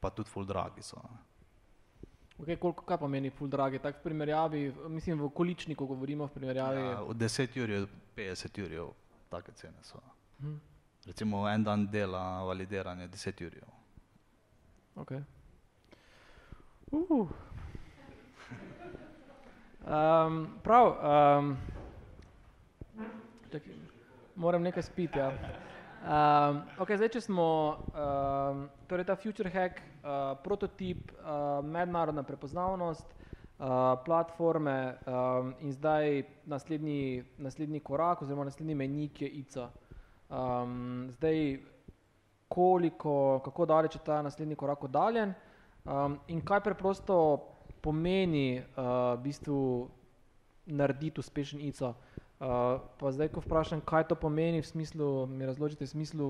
[0.00, 1.00] pa tudi full dragi so.
[1.02, 1.18] ne.
[2.36, 3.78] Okay, koliko, kaj pomeni full dragi?
[3.80, 6.80] Tak v primerjavi, mislim v količniku govorimo v primerjavi.
[6.80, 7.86] Ja, od 10 ur do
[8.16, 8.92] 50 ur,
[9.30, 10.00] take cene so.
[10.40, 10.56] Mhm.
[11.06, 13.56] Recimo en dan dela validiranje 10 ur.
[14.96, 15.22] Okay.
[16.90, 17.28] Uh.
[19.86, 20.86] Um, prav,
[21.38, 21.56] um,
[23.52, 23.72] čakaj,
[24.34, 25.18] moram nekaj spiti.
[25.18, 25.28] Ja.
[25.28, 27.46] Um, okay, zdaj, če smo,
[27.94, 36.24] um, torej ta Future Hack, uh, prototip, uh, mednarodna prepoznavnost, uh, platforme um, in zdaj
[36.50, 39.70] naslednji, naslednji korak oziroma naslednji menik je ICA.
[40.26, 41.60] Um, zdaj,
[42.48, 45.34] koliko, kako daleč je ta naslednji korak oddaljen
[45.84, 47.52] um, in kaj preprosto
[47.86, 49.58] pomeni uh, v bistvu
[50.66, 51.94] narediti uspešen ICO.
[52.36, 56.28] Uh, pa zdaj, ko vprašam, kaj to pomeni, v smislu, mi razložite v smislu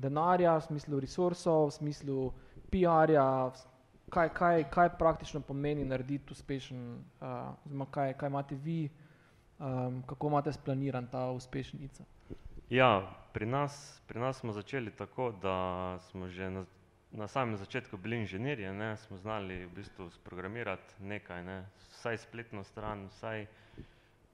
[0.00, 2.16] denarja, v smislu resursov, v smislu
[2.72, 3.52] PR-ja,
[4.10, 6.80] kaj, kaj, kaj praktično pomeni narediti uspešen,
[7.20, 8.88] uh, oziroma kaj, kaj imate vi,
[9.60, 12.08] um, kako imate splaniran ta uspešen ICO.
[12.70, 16.64] Ja, pri nas, pri nas smo začeli tako, da smo že na,
[17.12, 22.64] na samem začetku bili inženirji, ne, smo znali v bistvu sprogramirati nekaj, ne, vsaj spletno
[22.64, 23.46] stran, vsaj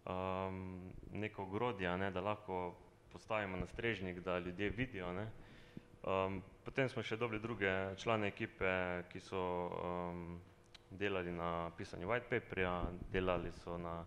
[0.04, 0.80] um,
[1.12, 2.74] neko ogrodje, ne, da lahko
[3.12, 5.12] postavimo na strežnik, da ljudje vidijo.
[5.12, 5.26] Ne.
[6.04, 8.68] Um, potem smo še dobili druge člane ekipe,
[9.08, 9.40] ki so
[9.72, 10.40] um,
[10.90, 12.74] delali na pisanju white paperja,
[13.12, 14.02] delali so na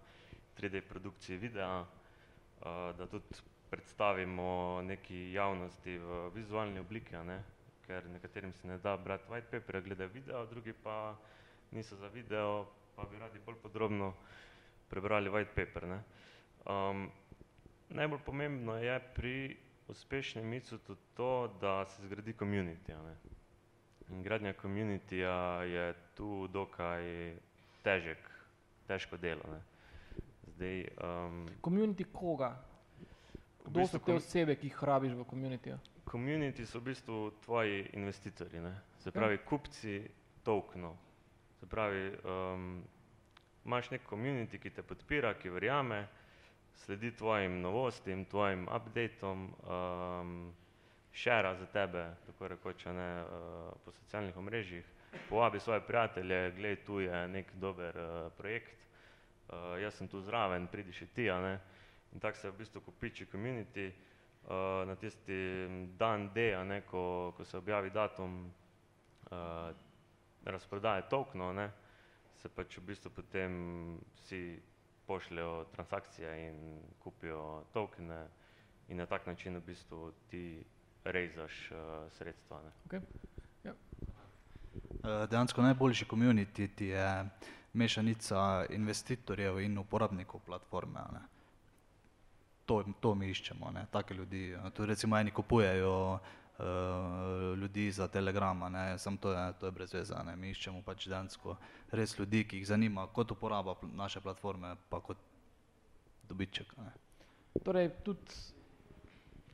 [0.59, 2.67] 3D produkciji videa, uh,
[2.97, 7.41] da tudi predstavimo neki javnosti v vizualni obliki, ne?
[7.89, 11.15] Ker nekaterim se ne da brati white paperja, gledajo video, drugi pa
[11.71, 14.13] niso za video, pa bi radi bolj podrobno
[14.89, 15.87] prebrali white paper.
[15.87, 16.03] Ne?
[16.65, 17.09] Um,
[17.89, 22.93] najbolj pomembno je pri uspešnem micu tudi to, da se zgradi community.
[22.93, 23.15] Ne?
[24.09, 27.03] In gradnja communityja je tu dokaj
[27.83, 28.29] težek,
[28.87, 29.49] težko delo.
[29.49, 29.61] Ne?
[30.53, 32.53] Zdaj, um, Community koga?
[33.65, 35.77] V Kdo so bistvu te kom- osebe, ki jih rabiš v komunitiju?
[36.11, 38.81] Community so v bistvu tvoji investitorji, ne?
[38.99, 39.11] se Ja.
[39.11, 40.09] pravi kupci
[40.43, 40.95] tokenov.
[41.59, 42.83] Se pravi, um,
[43.65, 46.07] imaš nek community, ki te podpira, ki verjame,
[46.73, 50.53] sledi tvojim novostim, tvojim updateom, um,
[51.11, 54.85] šera za tebe, tako rekoč, ne, uh, po socialnih omrežjih,
[55.29, 58.77] povabi svoje prijatelje, glej, tu je nek dober uh, projekt,
[59.49, 61.59] uh, jaz sem tu zraven, pridi še ti, a ne.
[62.13, 63.91] In tako se v bistvu kopiči community,
[64.43, 65.67] uh, na tisti
[65.97, 69.71] dan D, a ne, ko, ko se objavi datum uh,
[70.45, 71.69] razprodaje tokenov, ne,
[72.41, 73.53] se pač v bistvu potem
[74.15, 74.59] vsi
[75.07, 78.27] pošljejo transakcije in kupijo tokene
[78.87, 80.63] in na tak način v bistvu ti
[81.03, 82.61] rejzaš uh, sredstva.
[82.61, 82.71] Ne.
[82.85, 83.01] Okay.
[85.03, 87.29] Eh, Dejansko najboljši community ti je
[87.73, 90.99] mešanica investitorjev in uporabnikov platforme.
[90.99, 91.19] a Ne.
[92.69, 94.53] To, to mi iščemo, ne, take ljudi.
[94.77, 96.19] Tu recimo eni kupujejo uh,
[97.57, 100.35] ljudi za telegrama, ne, sam to je, to je brez veze, ne.
[100.37, 101.55] mi iščemo pač dejansko
[101.97, 105.17] res ljudi, ki jih zanima kot uporaba naše platforme, pa kot
[106.29, 106.77] dobiček.
[106.77, 106.93] Ne.
[107.65, 108.37] Torej, tudi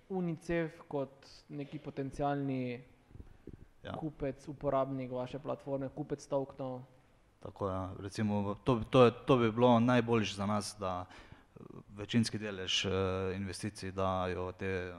[0.09, 2.83] UNICEF kot neki potencialni
[3.85, 3.93] Ja.
[3.93, 6.81] kupec, uporabnik vaše platforme, kupec tokenov.
[7.39, 11.24] Tako je, recimo, to, to, je, to bi bilo najboljše za nas, da eh,
[11.95, 12.91] večinski delež eh,
[13.35, 14.97] investicij dajo te uh,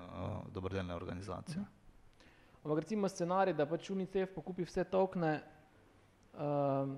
[0.52, 1.64] dobrodelne organizacije.
[2.64, 5.40] Ampak recimo scenarij, da pač UNICEF pokupi vse tokne.
[6.34, 6.96] Um,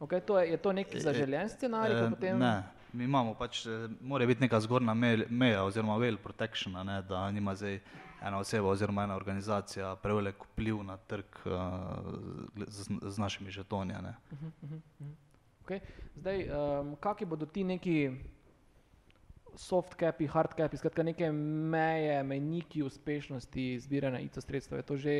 [0.00, 3.66] okay, to je, je to neki zaželen scenarij, Eh, ko potem Ne, mi imamo pač,
[3.66, 7.80] eh, mora biti neka zgornja me- meja oziroma veil protection, a ne, da nima zdaj
[8.22, 11.52] ena oseba oziroma ena organizacija prevelik vpliv na trg uh,
[12.66, 13.94] z, z našimi žetoni.
[13.94, 14.14] a Ne.
[15.70, 15.80] Okay.
[16.18, 18.10] Zdaj, um, kakšni bodo ti neki
[19.54, 24.82] soft capi, hard capi, skratka neke meje, mejniki uspešnosti zbiranja ICO sredstev?
[24.82, 25.14] Je to že,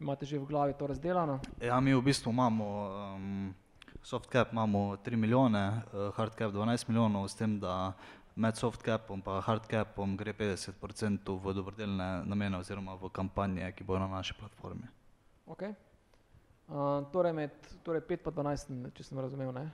[0.00, 1.40] imate že v glavi to razdelano?
[1.60, 3.52] Ja, mi v bistvu imamo um,
[4.00, 7.92] soft cap imamo 3 milijone, uh, hard cap 12 milijonov, s tem, da
[8.32, 13.84] med soft capom in hard capom gre 50% v dobrodelne namene oziroma v kampanje, ki
[13.84, 14.88] bodo na naši platformi.
[15.46, 15.76] Okay.
[16.72, 17.50] Uh, torej, med,
[17.84, 19.52] torej 5 pa 12, če sem razumel.
[19.52, 19.66] Ne?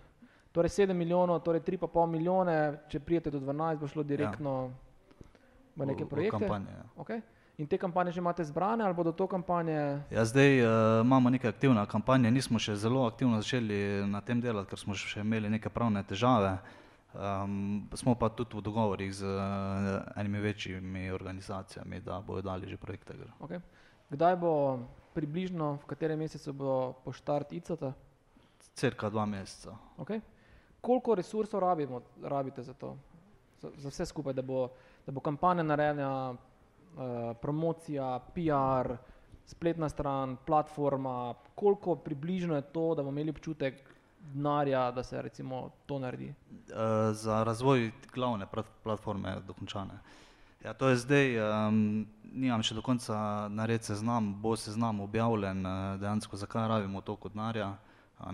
[0.50, 2.56] Torej 7 milijonov, torej 3,5 milijone,
[2.90, 5.28] če prijete do 12, bo šlo direktno ja.
[5.76, 6.40] v neke v projekte.
[6.42, 6.86] kampanje, ja.
[6.98, 7.22] Okay.
[7.58, 10.02] In te kampanje že imate zbrane ali bodo to kampanje?
[10.10, 10.70] Ja, zdaj uh,
[11.06, 15.22] imamo neke aktivne kampanje, nismo še zelo aktivno začeli na tem delati, ker smo še
[15.22, 16.58] imeli neke pravne težave.
[17.14, 22.76] Um, smo pa tudi v dogovorih z uh, enimi večjimi organizacijami, da bodo dali že
[22.76, 23.14] projekte.
[23.38, 23.62] Okay.
[24.08, 24.52] Kdaj bo
[25.14, 26.72] približno, v katerem mesecu bo
[27.04, 27.92] poštart ICT?
[28.74, 29.76] Cirka dva meseca.
[29.98, 30.20] Okay.
[30.80, 32.96] Koliko resursov rabimo, rabite za to,
[33.60, 34.68] za, za vse skupaj, da bo,
[35.06, 38.96] da bo kampanja narejena, uh, promocija, PR,
[39.46, 43.82] spletna stran, platforma, koliko približno je to, da bomo imeli občutek
[44.32, 46.28] denarja, da se recimo to naredi?
[46.28, 49.98] Uh, za razvoj glavne plat- platforme dokončane.
[50.64, 55.96] Ja, to je zdaj, um, nimam še do konca nared seznam, bo seznam objavljen, uh,
[56.00, 57.76] dejansko zakaj rabimo toliko denarja.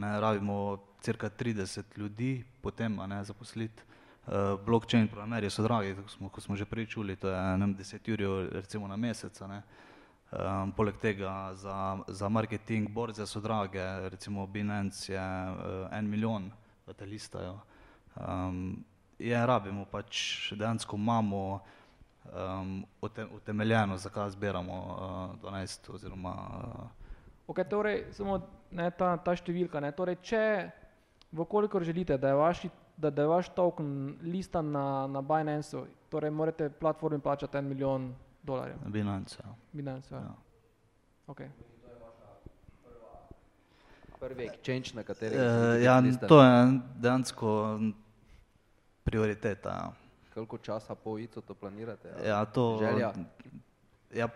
[0.01, 3.82] Ne, rabimo cirka 30 ljudi, potem ne zaposliti.
[4.24, 7.66] Uh, blockchain programerji so dragi, tako smo, kot smo že prej čuli, to je ne,
[7.66, 9.40] vem, 10 ur recimo na mesec.
[9.49, 9.61] Ne.
[10.32, 16.51] Um, poleg tega za, za marketing borze so drage, recimo Binance je uh, en milijon,
[16.86, 17.61] da te listajo.
[18.16, 18.84] Um,
[19.18, 21.61] je, rabimo pač, dejansko imamo
[22.32, 24.78] um, ute, utemeljeno, zakaj zbiramo
[25.42, 27.04] uh, 12 oziroma uh,
[27.46, 28.38] Okay, torej, samo
[28.72, 29.80] ne, ta, ta številka.
[29.84, 30.44] Ne, torej, če,
[31.36, 33.90] vkolikor želite, da je, vaši, da, da je vaš token
[34.24, 38.08] listan na, na Binance, torej morate platformi plačati en milijon
[38.48, 38.80] dolarjev.
[38.94, 39.36] Binance.
[39.44, 39.52] Ja.
[39.72, 40.22] Binance, ja.
[40.24, 40.32] Ja.
[41.34, 41.52] Okay.
[44.24, 45.98] Prvi exchange, na katerem Uh, ja,
[46.28, 47.50] to je dejansko
[49.04, 49.76] prioriteta.
[49.76, 50.03] Ja.
[50.35, 52.09] Koliko časa po ICO to planirate?
[52.18, 53.12] ali Ja, to, Želja?
[54.14, 54.28] Ja,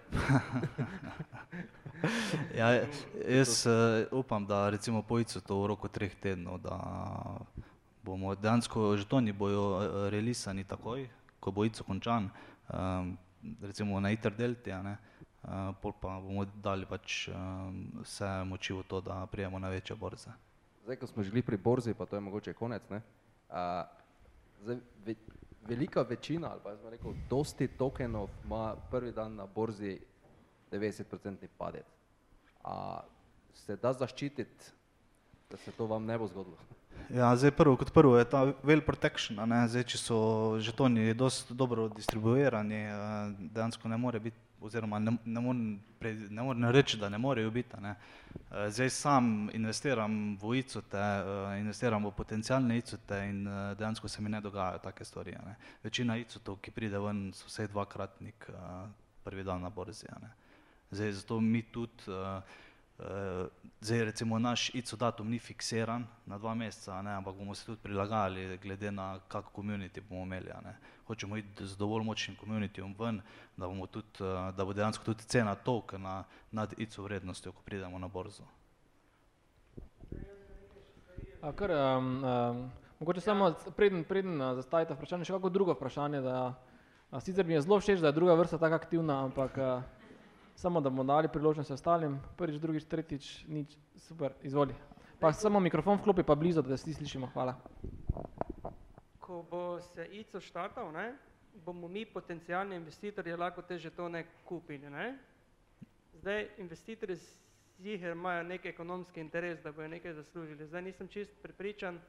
[2.59, 2.83] ja,
[3.29, 3.73] jaz uh,
[4.13, 6.79] upam, da recimo pojico to v roku treh tednov, da
[8.03, 11.09] bomo dejansko žetoni bojo eh, relisani takoj,
[11.41, 12.31] ko bo ico končan,
[12.73, 13.17] um,
[13.63, 14.97] recimo na ITR delti, uh,
[15.83, 20.31] pol pa bomo dali pač um, vse moči v to, da prijemo na večje borze.
[20.85, 23.03] Zdaj, ko smo žili pri borzi, pa to je mogoče konec, ne?
[23.51, 23.85] A,
[24.65, 24.81] zdaj,
[25.69, 29.99] velika večina, ali pa jaz bom rekel, dosti tokenov ima prvi dan na borzi
[30.73, 31.85] 90-procentni padec.
[32.64, 33.01] A
[33.55, 34.73] se da zaščititi,
[35.51, 36.57] da se to vam ne bo zgodilo?
[37.14, 40.19] Ja, zdaj prvo kot prvo je ta well protection, ne, zdaj če so
[40.61, 42.99] žetoni dosti dobro distribuirani, eh,
[43.55, 47.51] dejansko ne more biti, oziroma ne, ne morem pre- ne morem reči, da ne morejo
[47.51, 47.95] biti, ne.
[48.51, 54.23] Eh, Zdaj sam investiram v icote, eh, investiram v potencijalne icote in eh, dejansko se
[54.23, 55.57] mi ne dogajajo take stvari, ne.
[55.83, 58.51] Večina icotov, ki pride ven, so vsaj dvakratnik
[59.25, 60.31] prvi dan na borzi, ne.
[60.91, 62.03] Zdaj, zato mi tudi,
[63.81, 67.79] zdaj recimo naš ICO datum ni fiksiran na dva meseca, ne, ampak bomo se tudi
[67.83, 70.51] prilagajali glede na kak community bomo imeli.
[70.65, 70.75] Ne.
[71.09, 73.23] Hočemo iti z dovolj močnim communityjem ven,
[73.57, 78.09] da, tudi, uh, da bo dejansko tudi cena tokena nad ICO vrednostjo, ko pridemo na
[78.09, 78.45] borzo.
[81.41, 85.77] A, kar, um, um, mogoče samo c- preden, preden uh, zastavite vprašanje, še kako drugo
[85.79, 86.21] vprašanje.
[86.21, 86.39] Da,
[87.11, 89.83] a, sicer mi je zelo všeč, da je druga vrsta tako aktivna, ampak uh,
[90.59, 94.75] samo da bomo dali priložnost ostalim, prvič, drugič, tretjič, nič, super, izvoli.
[95.23, 97.31] Pa samo mikrofon vklopi pa blizu, da vsi slišimo.
[97.33, 97.55] Hvala.
[99.29, 101.12] Ko bo se ICO štartal, ne,
[101.64, 104.91] bomo mi potencijalni investitorji lahko te žetone kupili.
[104.91, 105.18] Ne.
[106.14, 107.16] Zdaj investitorji
[107.79, 110.66] ziher imajo nek ekonomski interes, da bojo nekaj zaslužili.
[110.66, 112.01] Zdaj nisem čist prepričan,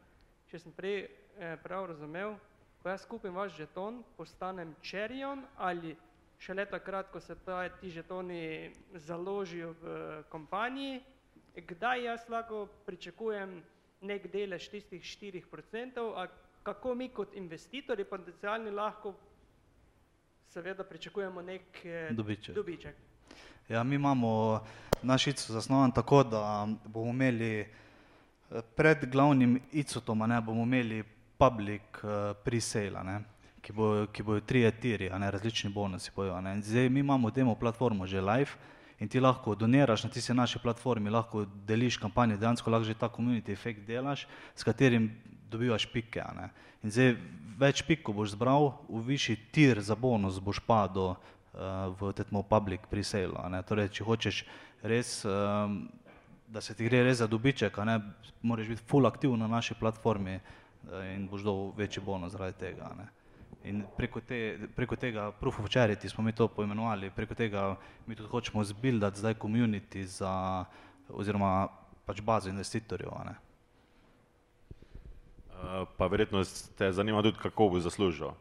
[0.47, 2.37] če sem prej eh, prav razumel,
[2.79, 5.97] ko jaz kupim vaš žeton, postanem čerion ali
[6.39, 11.01] šele takrat, ko se ta, ti žetoni založijo v eh, kompaniji,
[11.67, 13.59] kdaj jaz lahko pričakujem
[14.01, 16.29] nek delež tistih štirih procentov, a
[16.63, 19.13] kako mi kot investitorji potencialni lahko
[20.49, 22.55] seveda pričakujemo nek Dobiček.
[22.55, 22.95] dobiček.
[23.69, 24.61] Ja, mi imamo
[25.01, 31.03] naš ICO zasnovan tako, da bomo imeli eh, pred glavnim ICO-tom, bomo imeli
[31.37, 33.19] public eh, pre-sale, ne,
[33.61, 36.61] ki bo, ki bojo trije tiri, a ne, različni bonusi bojo, ne.
[36.61, 38.51] Zdaj mi imamo demo platformo že live
[38.99, 43.09] in ti lahko doniraš na tisti naši platformi, lahko deliš kampanje, dejansko lahko že ta
[43.09, 45.11] community efekt delaš, s katerim
[45.51, 46.49] dobivaš pike, ne.
[46.83, 47.15] In zdaj
[47.59, 51.17] več pik, ko boš zbral, v višji tir za bonus boš padel uh,
[51.99, 53.35] v tetmo public pre-sale.
[53.67, 54.43] Torej, če hočeš
[54.87, 55.81] res, um,
[56.47, 57.99] da se ti gre res za dobiček, ne,
[58.41, 62.93] moraš biti full aktiv na naši platformi uh, in boš dal večji bonus zaradi tega,
[62.97, 63.09] ne.
[63.67, 67.73] In preko, te, preko tega proof of charity smo mi to poimenovali, preko tega
[68.07, 70.31] mi tudi hočemo zbildati zdaj community za,
[71.11, 71.67] oziroma
[72.07, 73.35] pač bazo investitorjev, ne.
[75.97, 76.43] Pa verjetno
[76.77, 78.31] te zanima tudi, kako bo zaslužil.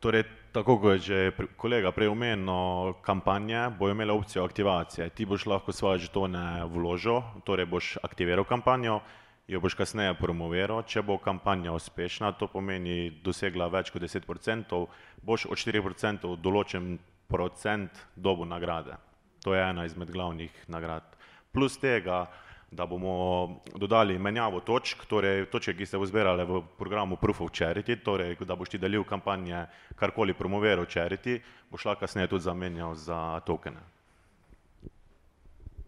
[0.00, 5.10] Torej, tako kot je že kolega prej omenil, kampanje bojo imele opcijo aktivacije.
[5.10, 9.00] Ti boš lahko svoje žetone vložil, torej boš aktiviral kampanjo,
[9.48, 10.82] jo boš kasneje promoviral.
[10.86, 14.86] Če bo kampanja uspešna, to pomeni dosegla več kot 10%,
[15.22, 16.98] boš od 4% določen
[17.28, 18.94] procent dobu nagrade.
[19.44, 21.02] To je ena izmed glavnih nagrad.
[21.52, 22.28] Plus tega,
[22.70, 27.50] da bomo dodali menjavo točk, torej točke, ki se bo zbirale v programu Proof of
[27.50, 29.66] Charity, torej da boš ti delil kampanje,
[29.96, 31.40] karkoli promoviral charity,
[31.70, 33.80] boš lahko kasneje tudi zamenjal za tokene.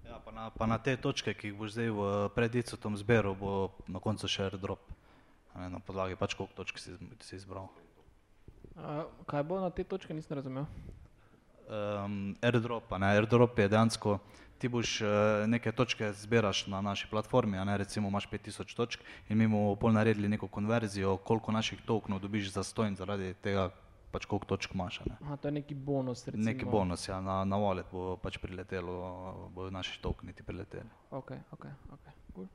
[0.08, 3.52] Ja, pa na, pa na te točke, ki jih boš zdaj v predicotom zberu, bo
[3.86, 4.80] na koncu še airdrop,
[5.52, 7.68] a ne, na podlagi pač koliko točk si, si izbral.
[9.28, 10.64] Kaj bo na te točke, nisem razumel.
[11.70, 14.18] um, airdrop, ne, airdrop je dejansko,
[14.60, 15.08] ti boš uh,
[15.48, 19.76] neke točke zbiraš na naši platformi, a ne, recimo imaš 5000 točk in mi bomo
[19.76, 23.70] pol naredili neko konverzijo, koliko naših tokenov dobiš za stojn zaradi tega,
[24.12, 25.16] pač koliko točk imaš, a ne.
[25.22, 26.26] Aha, to je neki bonus.
[26.26, 26.44] Recimo.
[26.44, 30.90] Neki bonus, ja, na, na wallet bo pač priletelo, bodo naši tokeni ti prileteli.
[31.10, 32.12] Ok, ok, ok.
[32.34, 32.46] Cool.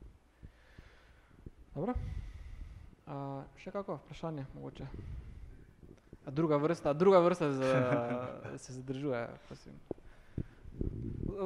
[1.74, 1.94] Dobro.
[3.06, 4.86] Uh, še kako vprašanje mogoče?
[6.26, 7.76] A druga vrsta, druga vrsta z,
[8.62, 9.74] se zadržuje, prosim.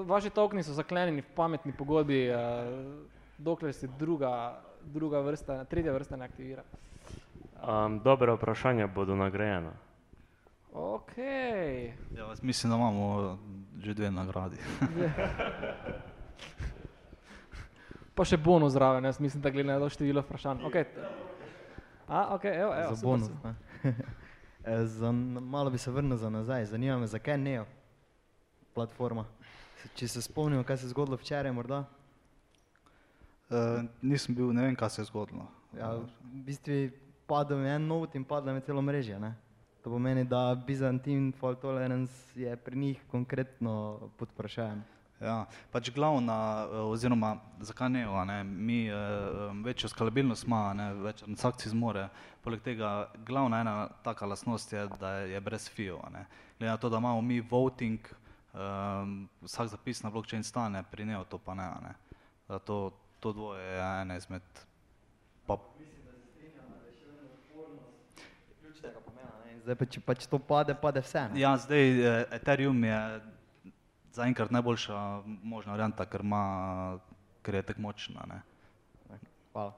[0.06, 2.36] Vaši tokeni so zaklenjeni v pametni pogodbi, uh,
[3.38, 6.62] dokler se druga, druga vrsta, tretja vrsta ne aktivira.
[7.60, 9.72] Um, dobro vprašanje bodo nagrajena.
[10.72, 11.18] Ok.
[12.16, 13.38] Ja, mislim, da imamo
[13.78, 14.56] že dve nagradi.
[18.14, 20.58] Pa še bonus zraven, jaz mislim, da glede na to število vprašanj.
[20.68, 20.84] Okay.
[22.08, 23.30] A, ok, evo, evo, za bonus.
[23.44, 23.54] ne.
[24.64, 27.64] Eh, za, malo bi se vrnil za nazaj, zanima me, zakaj Neo
[28.80, 29.26] platforma.
[29.96, 31.84] Če se spomnimo, kaj se je zgodilo včeraj, morda.
[33.50, 35.46] Uh, nisem bil, ne vem, kaj se je zgodilo.
[35.76, 36.80] Ja, v bistvu
[37.30, 39.18] padel mi en not in padlo mi celo mreže.
[39.18, 39.34] Ne?
[39.84, 44.82] To pomeni, da Byzantine fault tolerance je pri njih konkretno pod vprašanjem.
[45.20, 48.94] Ja, pač glavna, eh, oziroma zakaj ne, ne, mi eh,
[49.50, 52.06] em, večjo skalabilnost ima, ne, več transakcij zmore,
[52.40, 53.74] poleg tega glavna ena
[54.04, 55.68] taka lastnost je, da je brez
[56.12, 56.24] ne.
[56.58, 58.00] Glede na to, da imamo mi voting,
[58.54, 61.94] um, vsak zapis na blockchain stane, pri Neo to pa ne, a ne.
[62.48, 64.42] Da to, to dvoje je ena izmed
[65.46, 65.58] pa,
[68.60, 69.30] Ključnega pomena.
[69.44, 69.52] Ne?
[69.52, 71.28] In Zdaj pa, če pač to pade, pade vse.
[71.30, 71.40] Ne?
[71.40, 73.00] Ja, zdaj eh, Ethereum je
[74.12, 76.98] zaenkrat najboljša možna varianta, ker, ima,
[77.42, 78.26] ker je tako močna.
[78.30, 78.40] Ne.
[79.52, 79.74] Hvala.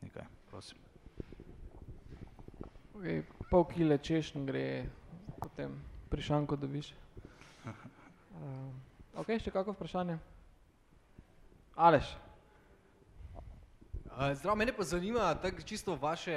[0.00, 0.78] Nekaj, prosim.
[2.96, 4.66] Okay, pol kile češnj gre,
[5.40, 5.78] potem
[6.10, 6.92] prišanko dobiš.
[8.40, 8.72] Um,
[9.14, 10.18] ok, še kako vprašanje?
[11.76, 12.16] Aleš,
[14.10, 16.34] Uh, Zdravo, mene pa zanima tako čisto vaše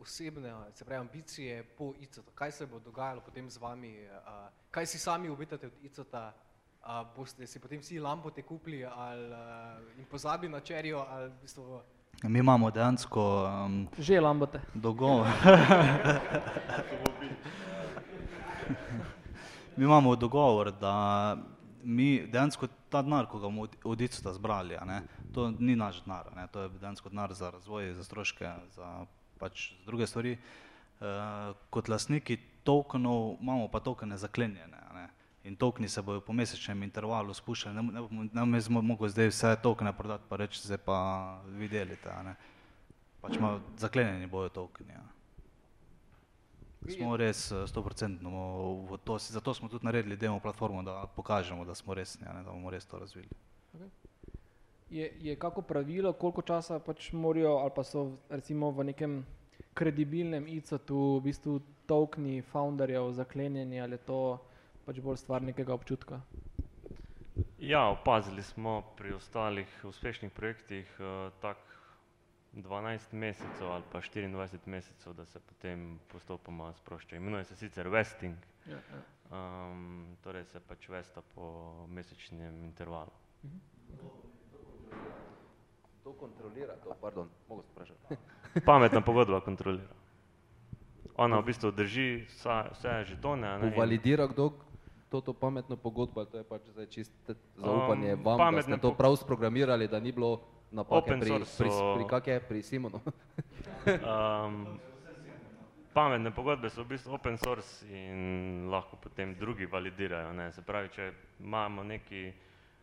[0.00, 2.24] osebne se pravi, ambicije po ICOT.
[2.34, 3.98] Kaj se bo dogajalo potem z vami?
[4.00, 4.06] Uh,
[4.70, 6.32] kaj si sami obetate od ICOT-a?
[6.80, 11.04] Uh, boste si potem vsi lampote kupili ali, uh, in pozabili na čerijo?
[11.10, 11.80] Ali v bistvu,
[12.22, 14.60] Mi imamo dejansko um, že lambote.
[14.74, 15.26] dogovor.
[19.76, 21.36] mi imamo dogovor, da
[21.84, 25.02] mi dejansko ta denar, ko ga bomo od- ICOTA zbrali, ne,
[25.34, 29.06] to ni naš denar, ne, to je dejansko denar za razvoj, za stroške, za
[29.38, 30.38] pač druge stvari.
[31.00, 31.06] Uh,
[31.70, 34.78] kot lastniki tokenov imamo pa tokene zaklenjene.
[34.94, 35.08] Ne.
[35.44, 38.82] In tokeni se bojo po mesečnem intervalu spuščali, ne, ne, bomo- ne bom jaz mo-
[38.82, 40.98] mogel zdaj vse tokene prodati pa reči, zdaj pa
[41.48, 42.12] vi delite.
[42.24, 42.36] Ne.
[43.20, 44.92] Pač ima, zaklenjeni bojo tokeni.
[44.92, 45.02] Ja.
[46.88, 48.30] Smo res eh, stoprocentno
[48.90, 52.42] v to, zato smo tudi naredili demo platformo, da pokažemo, da smo resni, a ne,
[52.42, 53.28] da bomo res to razvili.
[54.90, 59.24] Je, je kako pravilo, koliko časa pač morajo ali pa so recimo v nekem
[59.74, 64.38] kredibilnem ICT-u v bistvu tokni founderjev zaklenjeni ali je to
[64.84, 66.20] pač bolj stvar nekega občutka?
[67.58, 71.56] Ja, opazili smo pri ostalih uspešnih projektih uh, tak
[72.52, 77.16] 12 mesecev ali pa 24 mesecev, da se potem postopoma sprošča.
[77.16, 78.36] Imenuje se sicer vesting,
[78.66, 79.02] Ja, ja.
[79.70, 83.10] um, torej se pač vesta po mesečnem intervalu.
[86.04, 88.16] To kontrolira, to, pardon, mogo sem vprašati.
[88.66, 89.94] Pametna pogodba kontrolira.
[91.16, 93.48] Ona v bistvu drži vsa, vse žetone.
[93.48, 94.52] a ne, Uvalidira kdo
[95.08, 97.12] to, to pametno pogodbo, to je pač zdaj čist
[97.56, 100.40] zaupanje Um, vam, da ste to prav sprogramirali, da ni bilo
[100.72, 103.00] napake Open pri, pri, pri, kak je, pri Simonu.
[103.82, 104.78] Um,
[105.92, 110.32] pametne pogodbe so v bistvu open source in lahko potem drugi validirajo.
[110.32, 110.52] Ne.
[110.52, 111.12] Se pravi, če
[111.42, 112.32] imamo neki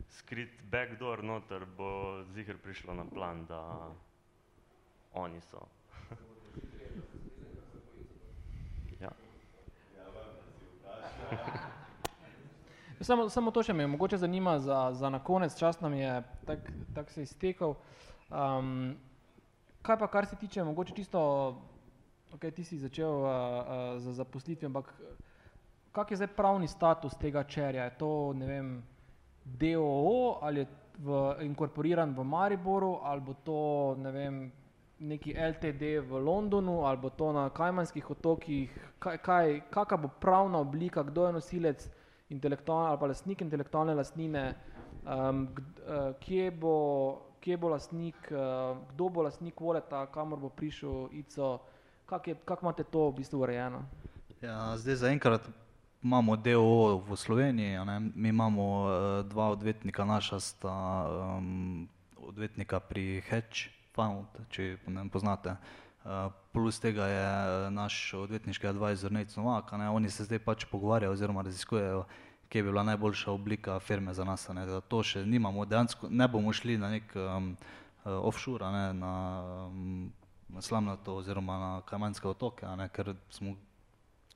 [0.10, 3.90] skrit backdoor noter, bo ziher prišlo na plan, da
[5.14, 5.68] oni so.
[9.04, 9.12] ja.
[13.02, 16.72] Samo, samo to še me mogoče zanima za, za na konec, čas nam je tako
[16.94, 17.76] tak se iztekel.
[18.30, 18.98] Um,
[19.82, 21.22] kaj pa, kar se tiče, mogoče čisto,
[22.34, 24.92] ok, ti si začel uh, uh, z zaposlitvijo, ampak
[25.96, 27.88] kak je zdaj pravni status tega čerja?
[27.88, 28.74] Je to, ne vem,
[29.46, 30.68] DOO ali je
[31.00, 33.62] v, inkorporiran v Mariboru, ali bo to,
[34.04, 34.42] ne vem,
[35.00, 40.60] neki LTD v Londonu, ali bo to na Kajmanskih otokih, kaj, kaj, kakšna bo pravna
[40.60, 41.88] oblika, kdo je nosilec
[42.30, 44.44] intelektualne ali pa lastnik intelektualne lastnine,
[45.06, 45.48] um,
[46.22, 46.76] kje, bo,
[47.42, 51.58] kje bo lastnik, uh, kdo bo lastnik voleta, kamor bo prišel ICO,
[52.06, 53.84] kako kak imate to v bistvu urejeno?
[54.42, 55.50] Ja, zdaj zaenkrat
[56.04, 60.76] imamo DOO v Sloveniji, ne, mi imamo uh, dva odvetnika, naša sta
[61.10, 65.50] um, odvetnika pri Hedge Fund, če ne poznate.
[65.50, 65.89] Uh,
[66.52, 71.12] plus tega je eh, naš odvetniški advisor Nate Novak, ne, oni se zdaj pač pogovarjajo
[71.12, 72.06] oziroma raziskujejo,
[72.50, 74.48] kje bi bila najboljša oblika firme za nas.
[74.50, 77.52] Ne, da to še nimamo, dejansko ne bomo šli na nek um,
[78.06, 79.14] uh, offshore, ne, na,
[79.68, 80.12] um,
[80.50, 83.56] na Slamnato oziroma na Kajmanske otoke, ne, ker smo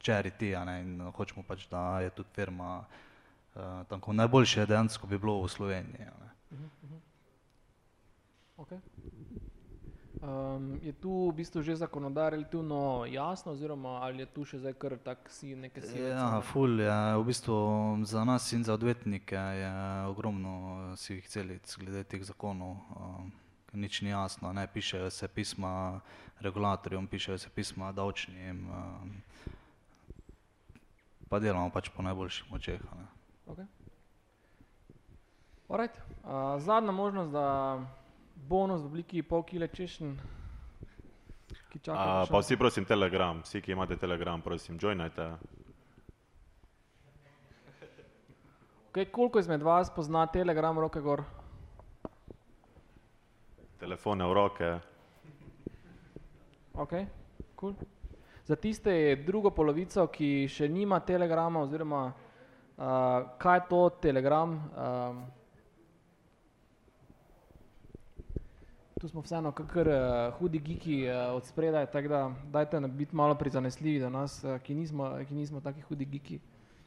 [0.04, 5.50] ne, in hočemo pač, da je tudi firma uh, tako najboljše dejansko bi bilo v
[5.50, 6.06] Sloveniji.
[6.06, 6.30] Ne.
[6.52, 7.00] Uh -huh, uh -huh.
[8.58, 8.80] Okay.
[10.24, 14.74] Um, je tu v bistvu že zakonodaja relativno jasna, oziroma ali je tu še zdaj
[14.80, 17.58] kar tak si neke sive Ja, ful je v bistvu
[18.08, 19.74] za nas in za odvetnike je
[20.08, 22.80] ogromno sivih celic glede teh zakonov.
[22.96, 23.34] Um,
[23.76, 26.00] nič ni jasno, ne pišejo se pisma
[26.40, 29.12] regulatorjem, pišejo se pisma davčnim, um,
[31.28, 32.80] pa delamo pač po najboljših močeh.
[33.52, 33.68] Okay.
[35.68, 36.00] Alright.
[36.24, 37.84] Uh, zadnja možnost, da
[38.50, 40.16] bonus v obliki pol kile češen,
[41.72, 42.00] ki čaka.
[42.00, 45.30] A, pa vsi prosim Telegram, vsi, ki imate Telegram, prosim, joinajte.
[48.94, 51.24] Okay, koliko izmed vas pozna Telegram roke gor?
[53.80, 54.70] Telefone v roke.
[56.74, 56.94] Ok,
[57.56, 57.74] cool.
[58.46, 64.56] Za tiste drugo polovico, ki še nima telegrama, oziroma uh, kaj je to telegram?
[64.76, 65.24] Um,
[69.04, 73.36] tu smo vseeno kakor uh, hudi giki uh, od spredaj, tako da dajte biti malo
[73.36, 76.40] prizanesljivi do nas, uh, ki, nismo, ki nismo taki hudi giki.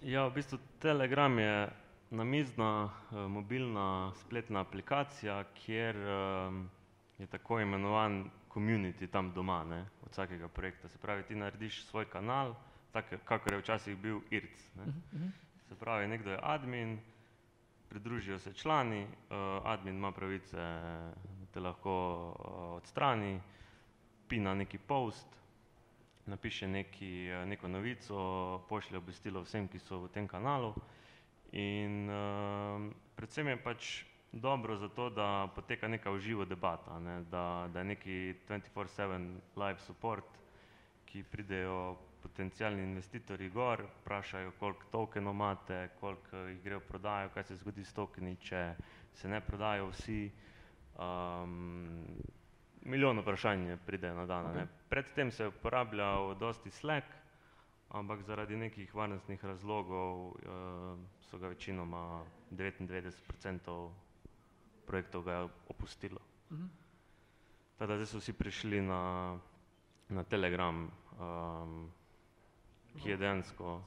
[0.02, 1.68] Ja, v bistvu Telegram je
[2.10, 6.70] namizna, eh, mobilna spletna aplikacija, kjer um,
[7.18, 10.88] je tako imenovan community tam doma, ne, od vsakega projekta.
[10.88, 12.54] Se pravi, ti narediš svoj kanal,
[12.92, 14.70] tak, kakor je včasih bil IRC.
[14.76, 14.92] Ne.
[15.68, 16.98] Se pravi, nekdo je admin,
[17.88, 20.56] pridružijo se člani, uh, admin ima pravice,
[21.56, 21.92] te lahko
[22.36, 23.40] uh, odstrani,
[24.28, 25.26] pina neki post,
[26.26, 28.18] napiše neki, eh, neko novico,
[28.68, 30.74] pošlje obvestilo vsem, ki so v tem kanalu.
[31.56, 33.90] In uh, predvsem je pač
[34.32, 37.22] dobro zato, da poteka neka uživo debata, ne?
[37.30, 38.16] da, da je neki
[38.50, 40.28] 24-7 live support,
[41.06, 41.96] ki pridejo
[42.26, 47.84] potencijalni investitorji gor, vprašajo, koliko tokenov imate, koliko jih gre v prodajo, kaj se zgodi
[47.86, 48.66] s tokeni, če
[49.14, 50.20] se ne prodajo vsi.
[50.96, 51.86] Um,
[52.82, 54.46] milijon vprašanj pride na dan.
[54.46, 54.66] Okay.
[54.88, 57.06] Predtem se je uporabljal dosti Slack,
[57.88, 60.34] ampak zaradi nekih varnostnih razlogov uh,
[61.20, 63.90] so ga večinoma 99%
[64.86, 66.18] projektov ga opustilo.
[66.52, 66.66] Mhm.
[67.78, 69.36] Tako da zdaj so vsi prišli na,
[70.08, 70.90] na Telegram,
[71.20, 71.92] um,
[73.02, 73.82] ki je dejansko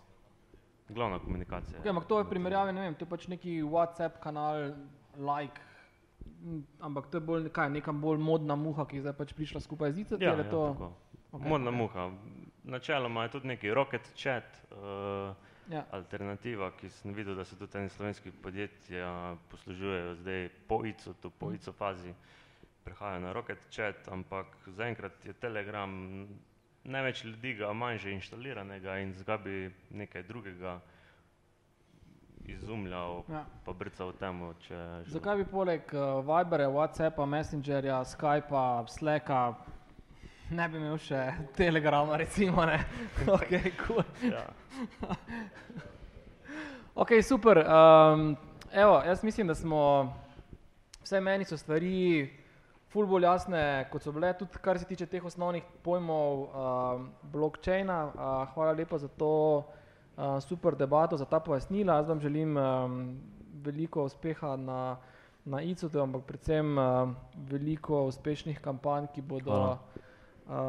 [0.89, 1.79] glavna komunikacija.
[1.81, 4.73] Okay, ampak to je v primerjavi, ne vem, to je pač neki WhatsApp kanal,
[5.17, 5.61] like,
[6.79, 9.91] ampak to je bolj kaj, neka bolj modna muha, ki je zdaj pač prišla skupaj
[9.91, 10.21] z ICT.
[10.21, 10.63] Ja, ja, to...
[10.69, 10.91] tako.
[11.31, 11.49] Okej.
[11.49, 12.09] Modna muha.
[12.63, 15.35] Načeloma je tudi neki rocket chat, uh,
[15.69, 15.83] Ja.
[15.91, 19.09] alternativa, ki sem videl, da se tudi eni slovenski podjetja
[19.49, 21.55] poslužujejo zdaj po ICO-tu, po Mhm.
[21.55, 22.13] ICO fazi,
[22.83, 25.93] prehajajo na rocket chat, ampak zaenkrat je Telegram,
[26.83, 29.55] največ ljudi ga ima že inštaliranega in zakaj bi
[29.91, 30.79] nekaj drugega
[32.53, 33.45] izumljal, Ja.
[33.65, 34.53] pa brcal temu,
[35.05, 39.53] Zakaj bi poleg uh, Vibera, WhatsAppa, Messengerja, Skypa, Slacka
[40.49, 41.21] ne bi imel še
[41.59, 42.65] Telegrama, recimo?
[42.65, 42.79] Ne?
[43.37, 44.03] okay, cool.
[44.25, 44.45] Ja.
[47.03, 47.61] ok, super.
[47.65, 48.35] Um,
[48.71, 50.13] evo, jaz mislim, da smo,
[51.03, 52.29] vse meni so stvari
[52.89, 53.61] ful bolj jasne,
[53.91, 57.99] kot so bile, tudi kar se tiče teh osnovnih pojmov um, blockchaina.
[58.09, 59.78] Uh, hvala lepa za to uh,
[60.41, 61.95] super debato, za ta pojasnila.
[61.95, 63.19] Jaz vam želim um,
[63.63, 64.97] veliko uspeha na,
[65.45, 67.09] na ICO-tu, ampak predvsem uh,
[67.49, 69.79] veliko uspešnih kampanj, ki bodo Hvala.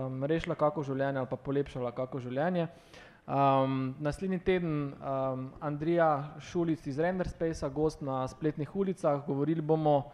[0.07, 2.69] um, rešila kako življenje ali pa polepšala kako življenje.
[3.31, 10.11] Um, naslednji teden um, Andrija Šulic iz Renderspacea, gost na spletnih ulicah, govorili bomo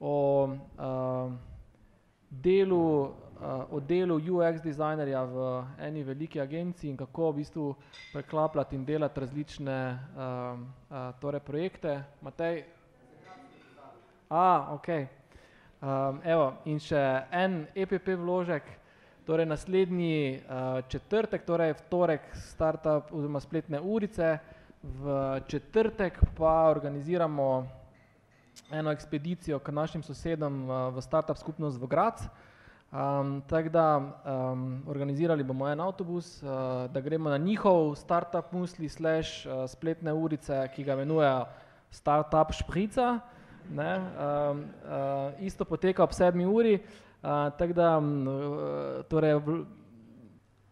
[0.00, 1.32] o uh,
[2.30, 3.29] delu, uh,
[3.70, 7.74] o delu UX dizajnerja v eni veliki agenciji in kako v bistvu
[8.12, 12.02] preklapljati in delati različne um, uh, torej projekte.
[12.20, 12.64] Matej?
[14.28, 14.88] A, ok.
[15.80, 17.00] Um, evo, in še
[17.32, 18.66] en EPP vložek,
[19.24, 24.38] torej naslednji uh, četrtek, torej v torek startup oziroma spletne urice,
[24.82, 27.66] v četrtek pa organiziramo
[28.70, 32.28] eno ekspedicijo k našim sosedom uh, v startup skupnost v Graz.
[32.90, 36.48] Um, tako da um, organizirali bomo en avtobus, uh,
[36.90, 41.44] da gremo na njihov startup musli slash uh, spletne urice, ki ga imenujejo
[41.90, 43.20] Startup Šprica.
[43.70, 48.26] Ne, um, uh, isto poteka ob sedmi uri, uh, tako da um,
[49.08, 49.38] torej,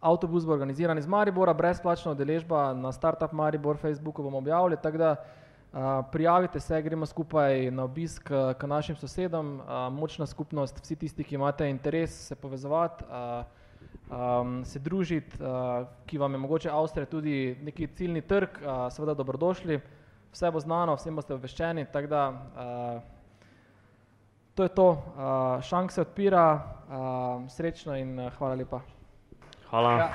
[0.01, 5.11] avtobus bo organiziran iz Maribora, brezplačna udeležba na Startup Maribor, Facebooku bomo objavili, tako da
[5.11, 5.48] uh,
[6.13, 9.61] prijavite se, gremo skupaj na obisk k našim sosedom,
[9.93, 13.05] močna skupnost, vsi tisti, ki imate interes se povezovati,
[14.65, 15.37] se družiti,
[16.07, 18.59] ki vam je mogoče Avstrija tudi neki ciljni trg,
[18.91, 19.81] seveda dobrodošli,
[20.33, 22.23] vse bo znano, vsem boste obveščeni, tako da
[24.55, 24.89] to je to,
[25.63, 26.45] šank se odpira,
[27.49, 28.81] srečno in hvala lepa.
[29.71, 29.99] Hvala.
[29.99, 30.13] Ja.